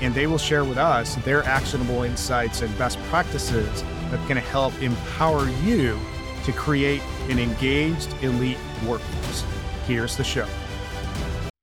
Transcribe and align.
and 0.00 0.14
they 0.14 0.26
will 0.26 0.38
share 0.38 0.64
with 0.64 0.78
us 0.78 1.14
their 1.16 1.42
actionable 1.44 2.02
insights 2.02 2.62
and 2.62 2.76
best 2.78 2.98
practices 3.10 3.82
that 4.10 4.26
can 4.26 4.36
help 4.36 4.72
empower 4.82 5.48
you 5.62 5.98
to 6.44 6.52
create 6.52 7.02
an 7.28 7.38
engaged 7.38 8.12
elite 8.22 8.58
workforce. 8.86 9.44
Here's 9.86 10.16
the 10.16 10.24
show. 10.24 10.46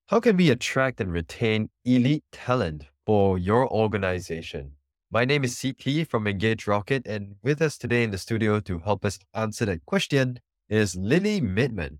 How 0.07 0.19
can 0.19 0.37
we 0.37 0.51
attract 0.51 1.01
and 1.01 1.11
retain 1.11 1.69
elite 1.83 2.23
talent 2.31 2.85
for 3.05 3.37
your 3.39 3.67
organization? 3.67 4.73
My 5.11 5.25
name 5.25 5.43
is 5.43 5.59
CT 5.59 6.07
from 6.07 6.27
Engage 6.27 6.67
Rocket, 6.67 7.07
and 7.07 7.35
with 7.41 7.61
us 7.61 7.77
today 7.77 8.03
in 8.03 8.11
the 8.11 8.17
studio 8.17 8.59
to 8.59 8.79
help 8.79 9.05
us 9.05 9.17
answer 9.33 9.65
that 9.65 9.85
question 9.85 10.39
is 10.67 10.95
Lily 10.95 11.39
Mittman. 11.41 11.99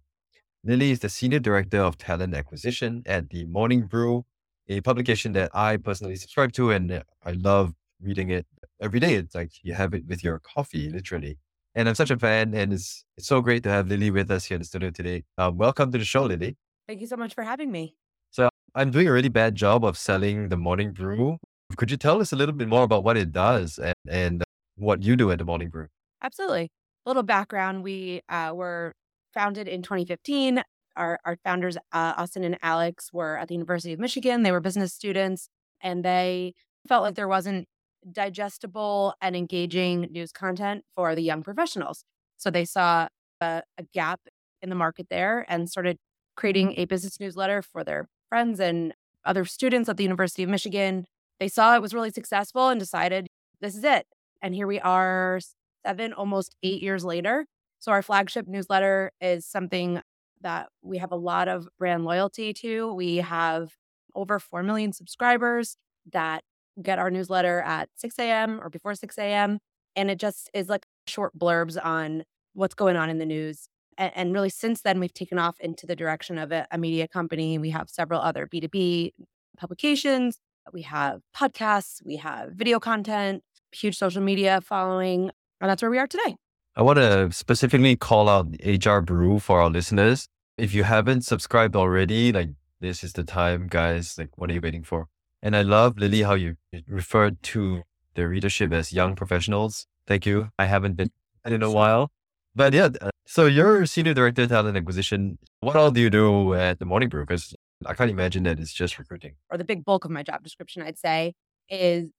Lily 0.64 0.92
is 0.92 1.00
the 1.00 1.10
Senior 1.10 1.40
Director 1.40 1.80
of 1.80 1.98
Talent 1.98 2.34
Acquisition 2.34 3.04
at 3.06 3.30
the 3.30 3.46
Morning 3.46 3.88
Brew, 3.88 4.26
a 4.68 4.82
publication 4.82 5.34
that 5.34 5.52
I 5.54 5.78
personally 5.78 6.16
subscribe 6.16 6.52
to 6.54 6.72
and 6.72 7.04
I 7.24 7.32
love 7.32 7.74
reading 8.02 8.30
it 8.30 8.46
every 8.82 9.00
day. 9.00 9.16
It's 9.16 9.36
like 9.36 9.52
you 9.64 9.74
have 9.74 9.94
it 9.94 10.06
with 10.08 10.24
your 10.24 10.40
coffee, 10.40 10.90
literally. 10.90 11.38
And 11.76 11.90
I'm 11.90 11.96
such 11.96 12.10
a 12.10 12.18
fan, 12.18 12.54
and 12.54 12.72
it's, 12.72 13.04
it's 13.18 13.28
so 13.28 13.42
great 13.42 13.64
to 13.64 13.70
have 13.70 13.90
Lily 13.90 14.10
with 14.10 14.32
us 14.32 14.46
here 14.46 14.56
in 14.56 14.62
the 14.62 14.66
studio 14.66 14.92
today. 14.92 15.26
Um, 15.38 15.58
welcome 15.58 15.92
to 15.92 15.98
the 15.98 16.06
show, 16.06 16.24
Lily. 16.24 16.56
Thank 16.88 17.02
you 17.02 17.08
so 17.08 17.18
much 17.18 17.34
for 17.34 17.44
having 17.44 17.70
me. 17.70 17.96
So, 18.32 18.48
I'm 18.74 18.92
doing 18.92 19.08
a 19.08 19.12
really 19.12 19.30
bad 19.30 19.56
job 19.56 19.84
of 19.84 19.98
selling 19.98 20.48
the 20.48 20.56
Morning 20.56 20.94
Brew. 20.94 21.38
Could 21.76 21.92
you 21.92 21.98
tell 21.98 22.22
us 22.22 22.32
a 22.32 22.36
little 22.38 22.56
bit 22.56 22.70
more 22.70 22.84
about 22.84 23.04
what 23.04 23.18
it 23.18 23.34
does 23.34 23.78
and, 23.78 23.96
and 24.08 24.44
what 24.78 25.04
you 25.04 25.18
do 25.18 25.32
at 25.32 25.40
the 25.40 25.46
Morning 25.46 25.70
Brew? 25.70 25.88
Absolutely. 26.22 26.70
A 27.06 27.10
little 27.10 27.24
background 27.24 27.84
we 27.84 28.22
uh, 28.30 28.54
were 28.56 28.94
founded 29.34 29.68
in 29.68 29.82
2015. 29.82 30.64
Our, 30.96 31.20
our 31.26 31.38
founders, 31.44 31.78
uh, 31.92 32.14
Austin 32.18 32.44
and 32.44 32.58
Alex, 32.62 33.12
were 33.12 33.38
at 33.38 33.48
the 33.48 33.54
University 33.54 33.94
of 33.94 34.00
Michigan. 34.00 34.44
They 34.44 34.52
were 34.52 34.60
business 34.60 34.94
students 34.94 35.50
and 35.82 36.04
they 36.04 36.54
felt 36.88 37.04
like 37.04 37.16
there 37.16 37.28
wasn't 37.28 37.68
digestible 38.12 39.14
and 39.22 39.36
engaging 39.36 40.02
news 40.12 40.32
content 40.32 40.84
for 40.96 41.16
the 41.16 41.22
young 41.22 41.44
professionals. 41.44 42.04
So 42.38 42.50
they 42.50 42.66
saw 42.66 43.08
a, 43.42 43.64
a 43.78 43.84
gap 43.94 44.22
in 44.62 44.70
the 44.70 44.76
market 44.76 45.08
there 45.10 45.46
and 45.50 45.70
started 45.70 45.98
creating 46.36 46.74
a 46.78 46.86
business 46.86 47.20
newsletter 47.20 47.62
for 47.62 47.84
their 47.84 48.08
friends 48.30 48.60
and 48.60 48.94
other 49.24 49.46
students 49.46 49.90
at 49.90 49.98
the 49.98 50.04
University 50.04 50.44
of 50.44 50.50
Michigan. 50.50 51.06
They 51.40 51.48
saw 51.48 51.76
it 51.76 51.82
was 51.82 51.94
really 51.94 52.12
successful 52.12 52.70
and 52.70 52.80
decided 52.80 53.28
this 53.62 53.76
is 53.76 53.84
it. 53.84 54.06
And 54.42 54.54
here 54.54 54.68
we 54.68 54.80
are, 54.80 55.40
seven, 55.86 56.14
almost 56.14 56.56
eight 56.64 56.82
years 56.82 57.04
later. 57.06 57.46
So, 57.80 57.92
our 57.92 58.02
flagship 58.02 58.48
newsletter 58.48 59.12
is 59.22 59.46
something 59.46 60.02
that 60.46 60.70
we 60.84 61.00
have 61.00 61.12
a 61.12 61.16
lot 61.18 61.48
of 61.48 61.68
brand 61.80 62.06
loyalty 62.06 62.54
to. 62.54 62.94
We 62.94 63.18
have 63.18 63.74
over 64.14 64.40
4 64.40 64.62
million 64.62 64.94
subscribers 64.94 65.76
that 66.14 66.44
get 66.82 67.00
our 67.00 67.10
newsletter 67.10 67.62
at 67.62 67.90
6 67.96 68.18
a.m. 68.20 68.60
or 68.62 68.70
before 68.70 68.94
6 68.94 69.18
a.m. 69.18 69.58
And 69.96 70.12
it 70.12 70.20
just 70.20 70.52
is 70.54 70.70
like 70.70 70.86
short 71.08 71.38
blurbs 71.38 71.84
on 71.84 72.24
what's 72.54 72.76
going 72.76 72.96
on 72.96 73.10
in 73.10 73.18
the 73.18 73.26
news. 73.26 73.68
And, 73.98 74.12
and 74.16 74.34
really, 74.34 74.50
since 74.50 74.82
then, 74.82 75.00
we've 75.00 75.14
taken 75.14 75.40
off 75.40 75.60
into 75.60 75.88
the 75.88 75.96
direction 75.96 76.38
of 76.38 76.52
a, 76.52 76.68
a 76.70 76.78
media 76.78 77.08
company. 77.08 77.58
We 77.58 77.72
have 77.72 77.90
several 77.90 78.22
other 78.22 78.48
B2B 78.48 79.14
publications, 79.58 80.38
we 80.74 80.84
have 80.84 81.22
podcasts, 81.36 82.06
we 82.06 82.18
have 82.18 82.52
video 82.52 82.80
content, 82.80 83.42
huge 83.72 83.98
social 83.98 84.22
media 84.22 84.62
following. 84.62 85.32
And 85.60 85.70
that's 85.70 85.82
where 85.82 85.92
we 85.92 85.98
are 85.98 86.08
today. 86.08 86.36
I 86.76 86.82
want 86.82 86.98
to 86.98 87.32
specifically 87.32 87.96
call 87.96 88.28
out 88.28 88.48
HR 88.64 89.00
Brew 89.00 89.40
for 89.40 89.62
our 89.62 89.70
listeners. 89.70 90.28
If 90.58 90.74
you 90.74 90.84
haven't 90.84 91.24
subscribed 91.24 91.76
already, 91.76 92.32
like 92.32 92.50
this 92.80 93.04
is 93.04 93.14
the 93.14 93.24
time, 93.24 93.68
guys. 93.68 94.18
Like, 94.18 94.30
what 94.38 94.50
are 94.50 94.54
you 94.54 94.62
waiting 94.62 94.84
for? 94.84 95.08
And 95.42 95.56
I 95.56 95.62
love, 95.62 95.98
Lily, 95.98 96.22
how 96.22 96.34
you 96.36 96.56
referred 96.88 97.44
to 97.44 97.84
the 98.16 98.28
readership 98.28 98.72
as 98.72 98.94
young 98.94 99.16
professionals. 99.16 99.86
Thank 100.08 100.26
you. 100.26 100.50
I 100.58 100.66
haven't 100.66 100.94
been 100.94 101.12
in 101.46 101.62
a 101.62 101.70
while. 101.70 102.12
But 102.56 102.74
yeah, 102.74 102.90
uh, 103.02 103.10
so 103.26 103.48
you're 103.48 103.86
senior 103.86 104.14
director 104.14 104.44
of 104.44 104.50
talent 104.50 104.78
acquisition. 104.78 105.38
What 105.60 105.76
all 105.76 105.92
do 105.92 106.00
you 106.00 106.10
do 106.10 106.54
at 106.54 106.80
the 106.80 106.86
Morning 106.86 107.10
Brew? 107.10 107.24
Because 107.24 107.54
I 107.86 107.94
can't 107.94 108.10
imagine 108.10 108.44
that 108.44 108.60
it's 108.60 108.74
just 108.74 108.98
recruiting. 108.98 109.34
Or 109.52 109.58
the 109.58 109.66
big 109.66 109.84
bulk 109.84 110.06
of 110.06 110.12
my 110.12 110.24
job 110.24 110.42
description, 110.42 110.82
I'd 110.82 110.98
say, 110.98 111.34
is 111.70 112.12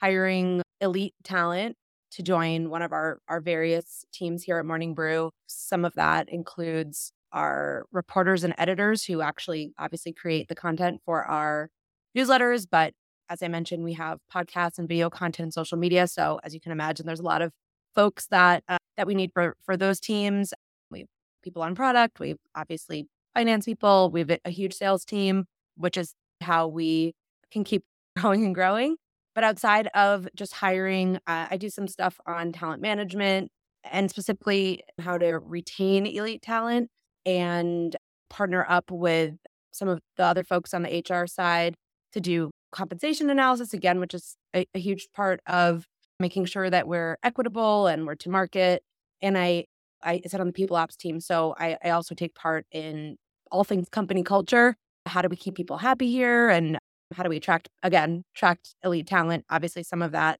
hiring 0.00 0.62
elite 0.80 1.14
talent 1.22 1.76
to 2.12 2.22
join 2.22 2.70
one 2.70 2.80
of 2.80 2.92
our, 2.92 3.18
our 3.28 3.40
various 3.40 4.04
teams 4.12 4.44
here 4.44 4.58
at 4.58 4.64
Morning 4.64 4.94
Brew. 4.94 5.30
Some 5.46 5.84
of 5.84 5.94
that 5.94 6.28
includes 6.30 7.12
our 7.34 7.84
reporters 7.92 8.44
and 8.44 8.54
editors 8.56 9.04
who 9.04 9.20
actually 9.20 9.72
obviously 9.78 10.12
create 10.12 10.48
the 10.48 10.54
content 10.54 11.00
for 11.04 11.24
our 11.24 11.68
newsletters. 12.16 12.66
But 12.70 12.94
as 13.28 13.42
I 13.42 13.48
mentioned, 13.48 13.84
we 13.84 13.94
have 13.94 14.20
podcasts 14.32 14.78
and 14.78 14.88
video 14.88 15.10
content 15.10 15.46
and 15.46 15.52
social 15.52 15.76
media. 15.76 16.06
So 16.06 16.40
as 16.44 16.54
you 16.54 16.60
can 16.60 16.72
imagine, 16.72 17.06
there's 17.06 17.20
a 17.20 17.24
lot 17.24 17.42
of 17.42 17.52
folks 17.94 18.26
that 18.28 18.62
uh, 18.68 18.78
that 18.96 19.06
we 19.06 19.14
need 19.14 19.32
for 19.34 19.56
for 19.66 19.76
those 19.76 20.00
teams. 20.00 20.54
We 20.90 21.00
have 21.00 21.08
people 21.42 21.62
on 21.62 21.74
product. 21.74 22.20
We 22.20 22.30
have 22.30 22.38
obviously 22.54 23.08
finance 23.34 23.64
people. 23.64 24.10
We 24.10 24.20
have 24.20 24.38
a 24.44 24.50
huge 24.50 24.74
sales 24.74 25.04
team, 25.04 25.46
which 25.76 25.96
is 25.96 26.14
how 26.40 26.68
we 26.68 27.14
can 27.50 27.64
keep 27.64 27.82
growing 28.16 28.44
and 28.44 28.54
growing. 28.54 28.96
But 29.34 29.42
outside 29.42 29.88
of 29.94 30.28
just 30.36 30.52
hiring, 30.52 31.16
uh, 31.26 31.48
I 31.50 31.56
do 31.56 31.68
some 31.68 31.88
stuff 31.88 32.20
on 32.26 32.52
talent 32.52 32.80
management 32.80 33.50
and 33.82 34.08
specifically 34.08 34.84
how 35.00 35.18
to 35.18 35.40
retain 35.40 36.06
elite 36.06 36.40
talent 36.40 36.88
and 37.26 37.96
partner 38.30 38.66
up 38.68 38.90
with 38.90 39.34
some 39.72 39.88
of 39.88 40.00
the 40.16 40.24
other 40.24 40.44
folks 40.44 40.74
on 40.74 40.82
the 40.82 41.04
HR 41.08 41.26
side 41.26 41.74
to 42.12 42.20
do 42.20 42.50
compensation 42.72 43.30
analysis 43.30 43.72
again, 43.72 44.00
which 44.00 44.14
is 44.14 44.36
a, 44.54 44.66
a 44.74 44.78
huge 44.78 45.08
part 45.14 45.40
of 45.46 45.84
making 46.20 46.44
sure 46.44 46.70
that 46.70 46.86
we're 46.86 47.16
equitable 47.22 47.86
and 47.86 48.06
we're 48.06 48.14
to 48.14 48.30
market. 48.30 48.82
And 49.20 49.36
I 49.38 49.64
I 50.02 50.20
sit 50.26 50.40
on 50.40 50.46
the 50.46 50.52
people 50.52 50.76
ops 50.76 50.96
team. 50.96 51.18
So 51.20 51.54
I, 51.58 51.78
I 51.82 51.90
also 51.90 52.14
take 52.14 52.34
part 52.34 52.66
in 52.70 53.16
all 53.50 53.64
things 53.64 53.88
company 53.88 54.22
culture. 54.22 54.76
How 55.06 55.22
do 55.22 55.28
we 55.28 55.36
keep 55.36 55.54
people 55.54 55.78
happy 55.78 56.10
here? 56.10 56.50
And 56.50 56.78
how 57.14 57.22
do 57.22 57.30
we 57.30 57.36
attract, 57.36 57.68
again, 57.82 58.22
attract 58.34 58.74
elite 58.84 59.06
talent? 59.06 59.44
Obviously, 59.48 59.82
some 59.82 60.02
of 60.02 60.12
that 60.12 60.38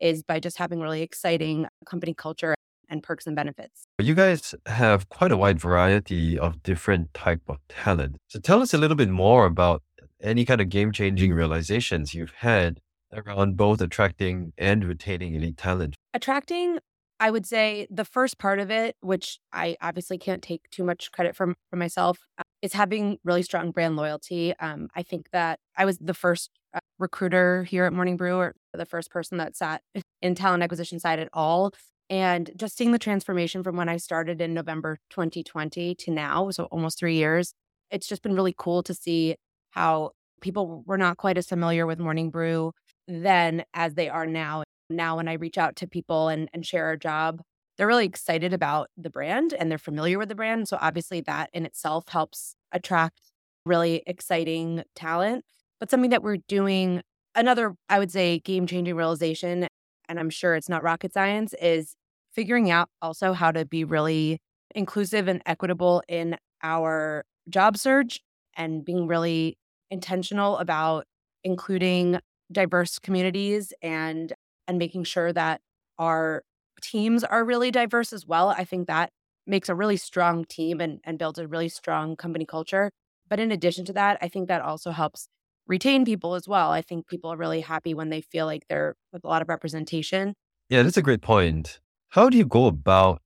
is 0.00 0.22
by 0.22 0.40
just 0.40 0.58
having 0.58 0.80
really 0.80 1.00
exciting 1.00 1.66
company 1.86 2.12
culture 2.12 2.55
and 2.96 3.02
perks 3.02 3.26
and 3.26 3.36
benefits. 3.36 3.86
You 4.00 4.14
guys 4.14 4.54
have 4.66 5.08
quite 5.08 5.32
a 5.32 5.36
wide 5.36 5.60
variety 5.60 6.38
of 6.38 6.62
different 6.62 7.12
type 7.14 7.42
of 7.48 7.58
talent. 7.68 8.16
So 8.28 8.40
tell 8.40 8.62
us 8.62 8.74
a 8.74 8.78
little 8.78 8.96
bit 8.96 9.10
more 9.10 9.46
about 9.46 9.82
any 10.20 10.44
kind 10.44 10.60
of 10.60 10.68
game 10.68 10.92
changing 10.92 11.32
realizations 11.32 12.14
you've 12.14 12.34
had 12.38 12.80
around 13.12 13.56
both 13.56 13.80
attracting 13.80 14.52
and 14.58 14.84
retaining 14.84 15.34
elite 15.34 15.56
talent? 15.56 15.94
Attracting, 16.14 16.78
I 17.20 17.30
would 17.30 17.46
say 17.46 17.86
the 17.90 18.04
first 18.04 18.38
part 18.38 18.58
of 18.58 18.70
it, 18.70 18.96
which 19.00 19.38
I 19.52 19.76
obviously 19.80 20.18
can't 20.18 20.42
take 20.42 20.68
too 20.70 20.84
much 20.84 21.12
credit 21.12 21.36
from 21.36 21.54
for 21.70 21.76
myself, 21.76 22.18
uh, 22.38 22.42
is 22.62 22.72
having 22.72 23.18
really 23.24 23.42
strong 23.42 23.70
brand 23.70 23.96
loyalty. 23.96 24.54
Um, 24.58 24.88
I 24.94 25.02
think 25.02 25.30
that 25.32 25.58
I 25.76 25.84
was 25.84 25.98
the 25.98 26.14
first 26.14 26.50
uh, 26.74 26.80
recruiter 26.98 27.64
here 27.64 27.84
at 27.84 27.92
Morning 27.92 28.16
Brew, 28.16 28.36
or 28.36 28.54
the 28.74 28.86
first 28.86 29.10
person 29.10 29.38
that 29.38 29.56
sat 29.56 29.82
in 30.22 30.34
talent 30.34 30.62
acquisition 30.62 30.98
side 30.98 31.18
at 31.18 31.28
all. 31.32 31.72
And 32.08 32.50
just 32.56 32.76
seeing 32.76 32.92
the 32.92 32.98
transformation 32.98 33.62
from 33.62 33.76
when 33.76 33.88
I 33.88 33.96
started 33.96 34.40
in 34.40 34.54
November 34.54 34.98
2020 35.10 35.94
to 35.94 36.10
now, 36.10 36.50
so 36.50 36.64
almost 36.64 36.98
three 36.98 37.16
years, 37.16 37.52
it's 37.90 38.06
just 38.06 38.22
been 38.22 38.34
really 38.34 38.54
cool 38.56 38.82
to 38.84 38.94
see 38.94 39.36
how 39.72 40.12
people 40.40 40.82
were 40.86 40.98
not 40.98 41.16
quite 41.16 41.38
as 41.38 41.46
familiar 41.46 41.86
with 41.86 41.98
Morning 41.98 42.30
Brew 42.30 42.72
then 43.08 43.64
as 43.74 43.94
they 43.94 44.08
are 44.08 44.26
now. 44.26 44.64
Now, 44.90 45.16
when 45.16 45.28
I 45.28 45.34
reach 45.34 45.58
out 45.58 45.76
to 45.76 45.86
people 45.86 46.28
and, 46.28 46.48
and 46.52 46.64
share 46.64 46.90
a 46.92 46.98
job, 46.98 47.40
they're 47.76 47.86
really 47.86 48.06
excited 48.06 48.52
about 48.52 48.88
the 48.96 49.10
brand 49.10 49.52
and 49.52 49.70
they're 49.70 49.78
familiar 49.78 50.18
with 50.18 50.28
the 50.28 50.34
brand. 50.34 50.68
So, 50.68 50.78
obviously, 50.80 51.20
that 51.22 51.50
in 51.52 51.66
itself 51.66 52.08
helps 52.08 52.54
attract 52.72 53.20
really 53.64 54.02
exciting 54.06 54.82
talent. 54.94 55.44
But 55.80 55.90
something 55.90 56.10
that 56.10 56.22
we're 56.22 56.38
doing, 56.48 57.02
another, 57.34 57.74
I 57.88 57.98
would 57.98 58.10
say, 58.10 58.38
game 58.38 58.66
changing 58.66 58.94
realization, 58.94 59.66
and 60.08 60.18
I'm 60.18 60.30
sure 60.30 60.54
it's 60.54 60.68
not 60.68 60.82
rocket 60.82 61.12
science, 61.12 61.54
is 61.60 61.94
figuring 62.32 62.70
out 62.70 62.88
also 63.02 63.32
how 63.32 63.50
to 63.52 63.64
be 63.64 63.84
really 63.84 64.38
inclusive 64.74 65.28
and 65.28 65.42
equitable 65.46 66.02
in 66.08 66.36
our 66.62 67.24
job 67.48 67.76
search 67.76 68.20
and 68.56 68.84
being 68.84 69.06
really 69.06 69.56
intentional 69.90 70.58
about 70.58 71.04
including 71.44 72.18
diverse 72.52 72.98
communities 72.98 73.72
and 73.82 74.32
and 74.68 74.78
making 74.78 75.04
sure 75.04 75.32
that 75.32 75.60
our 75.98 76.42
teams 76.82 77.24
are 77.24 77.44
really 77.44 77.70
diverse 77.70 78.12
as 78.12 78.26
well. 78.26 78.48
I 78.50 78.64
think 78.64 78.86
that 78.88 79.10
makes 79.46 79.68
a 79.68 79.74
really 79.74 79.96
strong 79.96 80.44
team 80.44 80.80
and, 80.80 81.00
and 81.04 81.18
builds 81.18 81.38
a 81.38 81.46
really 81.46 81.68
strong 81.68 82.16
company 82.16 82.44
culture. 82.44 82.90
But 83.28 83.40
in 83.40 83.52
addition 83.52 83.84
to 83.86 83.92
that, 83.94 84.18
I 84.20 84.28
think 84.28 84.48
that 84.48 84.60
also 84.62 84.90
helps 84.90 85.28
retain 85.66 86.04
people 86.04 86.34
as 86.34 86.46
well. 86.48 86.70
I 86.70 86.82
think 86.82 87.06
people 87.06 87.32
are 87.32 87.36
really 87.36 87.60
happy 87.60 87.94
when 87.94 88.10
they 88.10 88.20
feel 88.20 88.46
like 88.46 88.66
they're 88.68 88.96
with 89.12 89.24
a 89.24 89.28
lot 89.28 89.42
of 89.42 89.48
representation. 89.48 90.34
Yeah, 90.68 90.82
that's 90.82 90.96
a 90.96 91.02
great 91.02 91.22
point. 91.22 91.80
How 92.08 92.28
do 92.28 92.36
you 92.36 92.44
go 92.44 92.66
about 92.66 93.20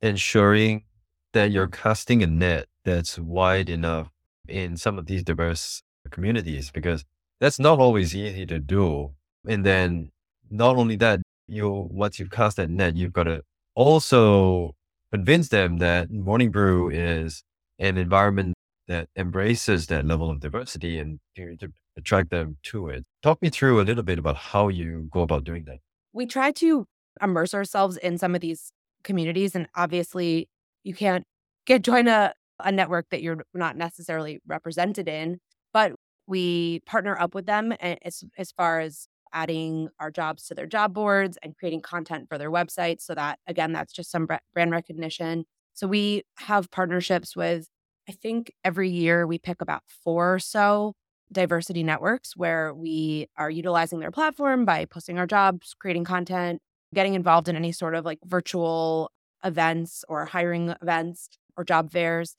ensuring 0.00 0.84
that 1.32 1.50
you're 1.50 1.66
casting 1.66 2.22
a 2.22 2.26
net 2.26 2.66
that's 2.84 3.18
wide 3.18 3.68
enough 3.68 4.10
in 4.48 4.76
some 4.76 4.98
of 4.98 5.06
these 5.06 5.22
diverse 5.22 5.82
communities? 6.10 6.70
Because 6.70 7.04
that's 7.40 7.58
not 7.58 7.78
always 7.78 8.14
easy 8.14 8.46
to 8.46 8.58
do. 8.58 9.12
And 9.46 9.64
then 9.64 10.10
not 10.50 10.76
only 10.76 10.96
that, 10.96 11.20
you 11.46 11.88
once 11.90 12.18
you've 12.18 12.30
cast 12.30 12.56
that 12.56 12.70
net, 12.70 12.96
you've 12.96 13.12
got 13.12 13.24
to 13.24 13.42
also 13.74 14.74
convince 15.12 15.48
them 15.48 15.78
that 15.78 16.10
Morning 16.10 16.50
Brew 16.50 16.90
is 16.90 17.42
an 17.78 17.98
environment 17.98 18.54
that 18.88 19.08
embraces 19.16 19.86
that 19.86 20.04
level 20.04 20.30
of 20.30 20.40
diversity 20.40 20.98
and 20.98 21.20
to 21.36 21.56
attract 21.96 22.30
them 22.30 22.56
to 22.64 22.88
it. 22.88 23.04
Talk 23.22 23.40
me 23.40 23.50
through 23.50 23.80
a 23.80 23.84
little 23.84 24.02
bit 24.02 24.18
about 24.18 24.36
how 24.36 24.68
you 24.68 25.08
go 25.10 25.20
about 25.22 25.44
doing 25.44 25.64
that. 25.64 25.78
We 26.12 26.26
try 26.26 26.52
to 26.52 26.86
immerse 27.22 27.54
ourselves 27.54 27.96
in 27.96 28.18
some 28.18 28.34
of 28.34 28.40
these 28.40 28.72
communities, 29.02 29.54
and 29.54 29.68
obviously, 29.74 30.48
you 30.82 30.94
can't 30.94 31.24
get 31.66 31.82
join 31.82 32.08
a 32.08 32.32
a 32.60 32.70
network 32.70 33.06
that 33.10 33.22
you're 33.22 33.44
not 33.52 33.76
necessarily 33.76 34.40
represented 34.46 35.08
in, 35.08 35.40
but 35.72 35.92
we 36.26 36.80
partner 36.86 37.18
up 37.18 37.34
with 37.34 37.46
them 37.46 37.72
eh, 37.80 37.96
as 38.02 38.24
as 38.38 38.52
far 38.52 38.80
as 38.80 39.06
adding 39.32 39.88
our 39.98 40.10
jobs 40.10 40.46
to 40.46 40.54
their 40.54 40.66
job 40.66 40.94
boards 40.94 41.36
and 41.42 41.56
creating 41.56 41.80
content 41.80 42.28
for 42.28 42.38
their 42.38 42.50
websites 42.50 43.02
so 43.02 43.14
that 43.14 43.38
again 43.48 43.72
that's 43.72 43.92
just 43.92 44.10
some 44.10 44.28
brand 44.54 44.70
recognition 44.70 45.44
so 45.74 45.88
we 45.88 46.22
have 46.38 46.70
partnerships 46.70 47.34
with 47.34 47.66
i 48.08 48.12
think 48.12 48.52
every 48.64 48.90
year 48.90 49.26
we 49.26 49.38
pick 49.38 49.60
about 49.60 49.82
four 49.86 50.34
or 50.34 50.38
so 50.38 50.94
diversity 51.32 51.82
networks 51.82 52.36
where 52.36 52.72
we 52.74 53.26
are 53.36 53.50
utilizing 53.50 53.98
their 53.98 54.10
platform 54.10 54.64
by 54.64 54.84
posting 54.84 55.18
our 55.18 55.26
jobs 55.26 55.74
creating 55.78 56.04
content 56.04 56.60
getting 56.94 57.14
involved 57.14 57.48
in 57.48 57.56
any 57.56 57.72
sort 57.72 57.94
of 57.94 58.04
like 58.04 58.18
virtual 58.24 59.10
events 59.42 60.04
or 60.08 60.26
hiring 60.26 60.74
events 60.80 61.28
or 61.56 61.64
job 61.64 61.90
fairs 61.90 62.36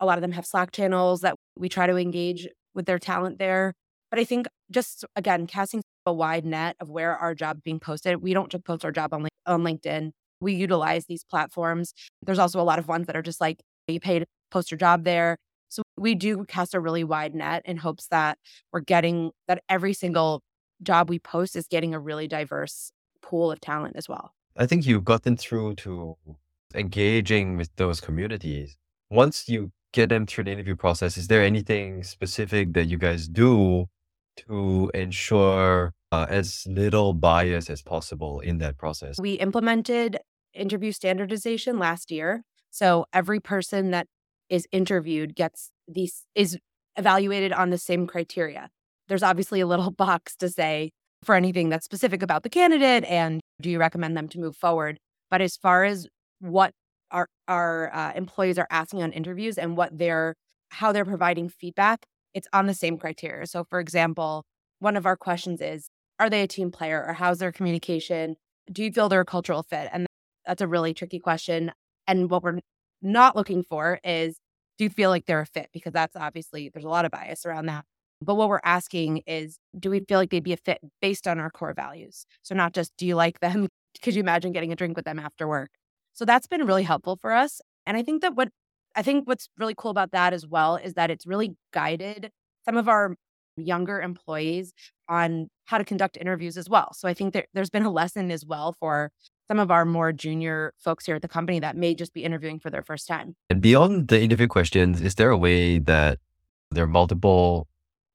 a 0.00 0.06
lot 0.06 0.18
of 0.18 0.22
them 0.22 0.32
have 0.32 0.46
slack 0.46 0.72
channels 0.72 1.20
that 1.20 1.34
we 1.56 1.68
try 1.68 1.86
to 1.86 1.96
engage 1.96 2.48
with 2.74 2.86
their 2.86 2.98
talent 2.98 3.38
there 3.38 3.74
but 4.10 4.18
i 4.18 4.24
think 4.24 4.46
just 4.70 5.04
again 5.16 5.46
casting 5.46 5.82
a 6.06 6.12
wide 6.12 6.44
net 6.44 6.76
of 6.80 6.90
where 6.90 7.16
our 7.16 7.34
job 7.34 7.62
being 7.62 7.80
posted. 7.80 8.22
We 8.22 8.34
don't 8.34 8.50
just 8.50 8.64
post 8.64 8.84
our 8.84 8.92
job 8.92 9.14
on, 9.14 9.28
on 9.46 9.62
LinkedIn. 9.62 10.10
We 10.40 10.54
utilize 10.54 11.06
these 11.06 11.24
platforms. 11.24 11.94
There's 12.22 12.38
also 12.38 12.60
a 12.60 12.64
lot 12.64 12.78
of 12.78 12.88
ones 12.88 13.06
that 13.06 13.16
are 13.16 13.22
just 13.22 13.40
like 13.40 13.60
you 13.88 13.98
to 14.00 14.26
post 14.52 14.70
your 14.70 14.78
job 14.78 15.04
there. 15.04 15.38
So 15.68 15.82
we 15.96 16.14
do 16.14 16.44
cast 16.44 16.74
a 16.74 16.80
really 16.80 17.02
wide 17.02 17.34
net 17.34 17.62
in 17.64 17.78
hopes 17.78 18.06
that 18.08 18.38
we're 18.72 18.80
getting 18.80 19.30
that 19.48 19.62
every 19.68 19.94
single 19.94 20.42
job 20.82 21.08
we 21.08 21.18
post 21.18 21.56
is 21.56 21.66
getting 21.66 21.94
a 21.94 21.98
really 21.98 22.28
diverse 22.28 22.92
pool 23.22 23.50
of 23.50 23.60
talent 23.60 23.96
as 23.96 24.08
well. 24.08 24.34
I 24.56 24.66
think 24.66 24.86
you've 24.86 25.04
gotten 25.04 25.36
through 25.36 25.76
to 25.76 26.16
engaging 26.74 27.56
with 27.56 27.70
those 27.76 28.00
communities. 28.00 28.76
Once 29.10 29.48
you 29.48 29.72
get 29.92 30.10
them 30.10 30.26
through 30.26 30.44
the 30.44 30.52
interview 30.52 30.76
process, 30.76 31.16
is 31.16 31.28
there 31.28 31.42
anything 31.42 32.02
specific 32.02 32.74
that 32.74 32.84
you 32.84 32.98
guys 32.98 33.28
do 33.28 33.86
to 34.36 34.90
ensure 34.94 35.92
uh, 36.10 36.26
as 36.28 36.66
little 36.68 37.14
bias 37.14 37.70
as 37.70 37.82
possible 37.82 38.40
in 38.40 38.58
that 38.58 38.76
process? 38.76 39.16
We 39.18 39.34
implemented 39.34 40.18
interview 40.54 40.92
standardization 40.92 41.78
last 41.78 42.10
year. 42.10 42.44
So 42.70 43.06
every 43.12 43.40
person 43.40 43.90
that 43.90 44.06
is 44.52 44.68
interviewed 44.70 45.34
gets 45.34 45.72
these 45.88 46.26
is 46.34 46.58
evaluated 46.96 47.52
on 47.52 47.70
the 47.70 47.78
same 47.78 48.06
criteria. 48.06 48.68
There's 49.08 49.22
obviously 49.22 49.60
a 49.60 49.66
little 49.66 49.90
box 50.04 50.36
to 50.36 50.48
say 50.50 50.90
for 51.24 51.34
anything 51.34 51.70
that's 51.70 51.86
specific 51.86 52.22
about 52.22 52.42
the 52.42 52.50
candidate 52.50 53.04
and 53.04 53.40
do 53.60 53.70
you 53.70 53.78
recommend 53.78 54.16
them 54.16 54.28
to 54.28 54.38
move 54.38 54.54
forward. 54.54 54.98
But 55.30 55.40
as 55.40 55.56
far 55.56 55.84
as 55.84 56.06
what 56.40 56.72
our 57.10 57.28
our 57.48 57.94
uh, 57.94 58.12
employees 58.14 58.58
are 58.58 58.66
asking 58.70 59.02
on 59.02 59.12
interviews 59.12 59.56
and 59.56 59.76
what 59.76 59.96
they're 59.96 60.34
how 60.70 60.92
they're 60.92 61.04
providing 61.04 61.48
feedback, 61.48 62.04
it's 62.34 62.48
on 62.52 62.66
the 62.66 62.74
same 62.74 62.98
criteria. 62.98 63.46
So, 63.46 63.64
for 63.64 63.80
example, 63.80 64.44
one 64.80 64.96
of 64.96 65.06
our 65.06 65.16
questions 65.16 65.62
is 65.62 65.88
Are 66.18 66.28
they 66.28 66.42
a 66.42 66.46
team 66.46 66.70
player 66.70 67.02
or 67.06 67.14
how's 67.14 67.38
their 67.38 67.52
communication? 67.52 68.36
Do 68.70 68.84
you 68.84 68.92
feel 68.92 69.08
they're 69.08 69.22
a 69.22 69.24
cultural 69.24 69.62
fit? 69.62 69.88
And 69.92 70.06
that's 70.46 70.60
a 70.60 70.68
really 70.68 70.92
tricky 70.92 71.18
question. 71.18 71.72
And 72.06 72.28
what 72.30 72.42
we're 72.42 72.58
not 73.00 73.36
looking 73.36 73.62
for 73.62 73.98
is 74.04 74.36
Do 74.82 74.90
feel 74.90 75.10
like 75.10 75.26
they're 75.26 75.40
a 75.40 75.46
fit? 75.46 75.68
Because 75.72 75.92
that's 75.92 76.16
obviously, 76.16 76.68
there's 76.68 76.84
a 76.84 76.88
lot 76.88 77.04
of 77.04 77.12
bias 77.12 77.46
around 77.46 77.66
that. 77.66 77.84
But 78.20 78.34
what 78.34 78.48
we're 78.48 78.60
asking 78.64 79.22
is 79.28 79.58
Do 79.78 79.90
we 79.90 80.00
feel 80.00 80.18
like 80.18 80.30
they'd 80.30 80.42
be 80.42 80.52
a 80.52 80.56
fit 80.56 80.78
based 81.00 81.28
on 81.28 81.38
our 81.38 81.50
core 81.50 81.72
values? 81.72 82.26
So, 82.42 82.56
not 82.56 82.72
just 82.72 82.92
do 82.96 83.06
you 83.06 83.14
like 83.14 83.38
them? 83.38 83.68
Could 84.02 84.16
you 84.16 84.20
imagine 84.20 84.50
getting 84.50 84.72
a 84.72 84.76
drink 84.76 84.96
with 84.96 85.04
them 85.04 85.20
after 85.20 85.46
work? 85.46 85.70
So, 86.14 86.24
that's 86.24 86.48
been 86.48 86.66
really 86.66 86.82
helpful 86.82 87.16
for 87.16 87.32
us. 87.32 87.60
And 87.86 87.96
I 87.96 88.02
think 88.02 88.22
that 88.22 88.34
what 88.34 88.48
I 88.96 89.02
think 89.02 89.28
what's 89.28 89.48
really 89.56 89.74
cool 89.76 89.92
about 89.92 90.10
that 90.10 90.32
as 90.32 90.48
well 90.48 90.74
is 90.76 90.94
that 90.94 91.12
it's 91.12 91.26
really 91.26 91.54
guided 91.72 92.30
some 92.64 92.76
of 92.76 92.88
our 92.88 93.14
younger 93.56 94.00
employees 94.00 94.72
on 95.08 95.48
how 95.66 95.78
to 95.78 95.84
conduct 95.84 96.16
interviews 96.16 96.56
as 96.56 96.68
well. 96.68 96.92
So 96.94 97.06
I 97.06 97.14
think 97.14 97.34
there, 97.34 97.46
there's 97.54 97.70
been 97.70 97.84
a 97.84 97.90
lesson 97.90 98.32
as 98.32 98.44
well 98.44 98.74
for 98.80 99.12
some 99.52 99.58
of 99.58 99.70
our 99.70 99.84
more 99.84 100.12
junior 100.12 100.72
folks 100.78 101.04
here 101.04 101.16
at 101.16 101.20
the 101.20 101.28
company 101.28 101.60
that 101.60 101.76
may 101.76 101.94
just 101.94 102.14
be 102.14 102.24
interviewing 102.24 102.58
for 102.58 102.70
their 102.70 102.80
first 102.80 103.06
time. 103.06 103.36
And 103.50 103.60
beyond 103.60 104.08
the 104.08 104.18
interview 104.18 104.48
questions, 104.48 105.02
is 105.02 105.16
there 105.16 105.28
a 105.28 105.36
way 105.36 105.78
that 105.78 106.20
there 106.70 106.84
are 106.84 106.94
multiple 107.00 107.68